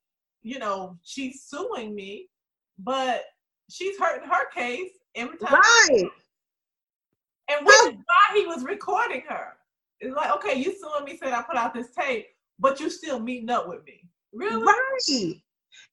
[0.41, 2.27] you know, she's suing me,
[2.77, 3.23] but
[3.69, 5.53] she's hurting her case every time.
[5.89, 6.09] Right.
[7.49, 9.53] And which is why he was recording her.
[9.99, 12.27] It's like, okay, you suing me, said I put out this tape,
[12.59, 14.01] but you still meeting up with me.
[14.33, 14.63] Really?
[14.63, 15.35] Right.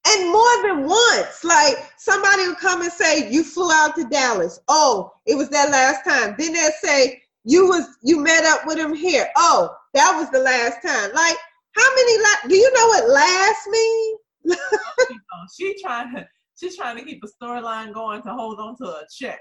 [0.06, 4.60] And more than once, like somebody will come and say, You flew out to Dallas.
[4.68, 6.34] Oh, it was that last time.
[6.38, 9.28] Then they'll say, You was you met up with him here.
[9.36, 11.12] Oh, that was the last time.
[11.14, 11.36] Like,
[11.76, 14.18] how many la- do you know what last means?
[14.44, 16.26] You uh, she trying to
[16.58, 19.40] she's trying to keep a storyline going to hold on to a check.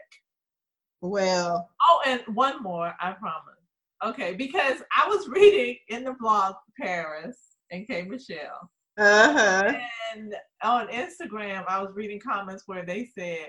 [1.02, 1.70] Well.
[1.82, 3.56] Oh, and one more, I promise.
[4.04, 7.38] Okay, because I was reading in the blog Paris
[7.72, 8.70] and K Michelle.
[8.98, 9.74] Uh-huh.
[10.14, 13.48] And on Instagram, I was reading comments where they said,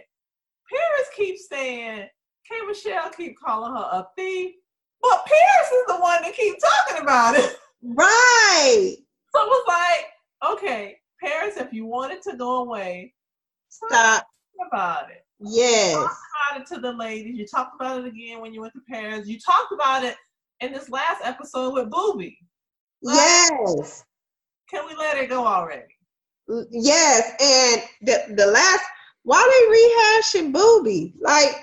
[0.68, 2.06] Paris keeps saying,
[2.48, 4.54] K Michelle keep calling her a thief.
[5.02, 7.56] But Paris is the one that keep talking about it.
[7.82, 8.94] Right.
[9.34, 13.14] So it was like, okay, Paris, if you wanted to go away,
[13.70, 14.26] stop
[14.68, 15.24] about it.
[15.40, 15.92] Yes.
[15.92, 16.16] You talked
[16.50, 17.36] about it to the ladies.
[17.36, 19.26] You talked about it again when you went to Paris.
[19.26, 20.16] You talked about it
[20.60, 22.38] in this last episode with Booby.
[23.02, 24.04] Like, yes.
[24.68, 25.94] Can we let it go already?
[26.70, 27.30] Yes.
[27.40, 28.84] And the the last
[29.22, 31.14] why they rehashing Booby?
[31.20, 31.54] Like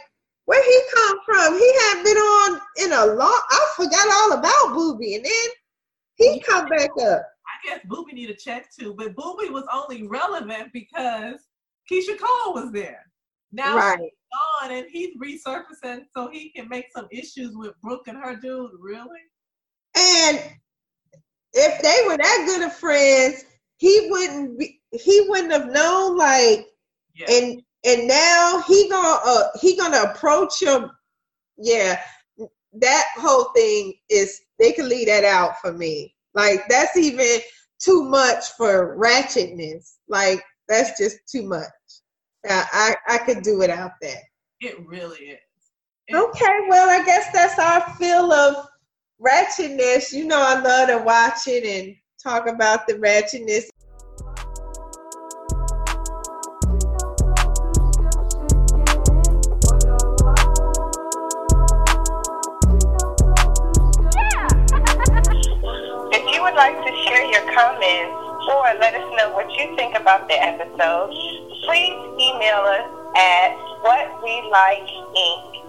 [0.46, 1.54] where he come from?
[1.54, 5.50] He had been on in a long I forgot all about Booby and then
[6.16, 7.22] he come back up.
[7.46, 11.36] I guess Booby need a check too, but Booby was only relevant because
[11.90, 13.06] Keyshia Cole was there.
[13.52, 14.00] Now right.
[14.00, 14.12] he's
[14.62, 18.72] gone and he's resurfacing so he can make some issues with Brooke and her dude.
[18.80, 19.20] Really?
[19.98, 20.40] And
[21.54, 23.46] if they were that good of friends,
[23.78, 24.82] he wouldn't be.
[24.92, 26.18] He wouldn't have known.
[26.18, 26.68] Like,
[27.16, 27.28] yeah.
[27.30, 30.90] and and now he gonna uh, he gonna approach him.
[31.58, 32.00] Yeah,
[32.74, 36.14] that whole thing is they can leave that out for me.
[36.34, 37.40] Like that's even
[37.80, 39.96] too much for ratchetness.
[40.08, 41.70] Like that's just too much.
[42.50, 44.24] I I, I could do without that.
[44.62, 45.40] It really is.
[46.08, 48.68] It, okay, well I guess that's our feel of
[49.22, 50.12] ratchetness.
[50.14, 53.70] You know I love to watch it and talk about the ratchetness.
[64.16, 64.48] Yeah.
[66.14, 69.96] if you would like to share your comments or let us know what you think
[69.98, 72.88] about the episode, please email us
[73.18, 75.64] at whatwelikeinc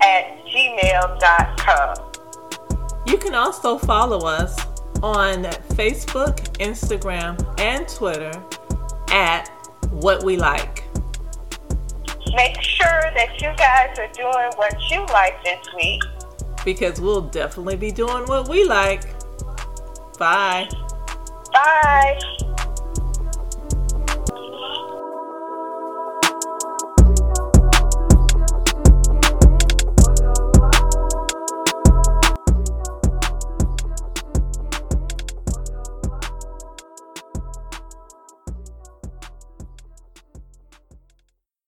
[0.00, 1.94] at gmail.com.
[3.06, 4.58] You can also follow us
[5.02, 8.32] on Facebook, Instagram, and Twitter
[9.10, 9.48] at
[9.90, 10.84] What We Like.
[12.34, 16.02] Make sure that you guys are doing what you like this week.
[16.64, 19.04] Because we'll definitely be doing what we like.
[20.18, 20.68] Bye.
[21.52, 22.18] Bye.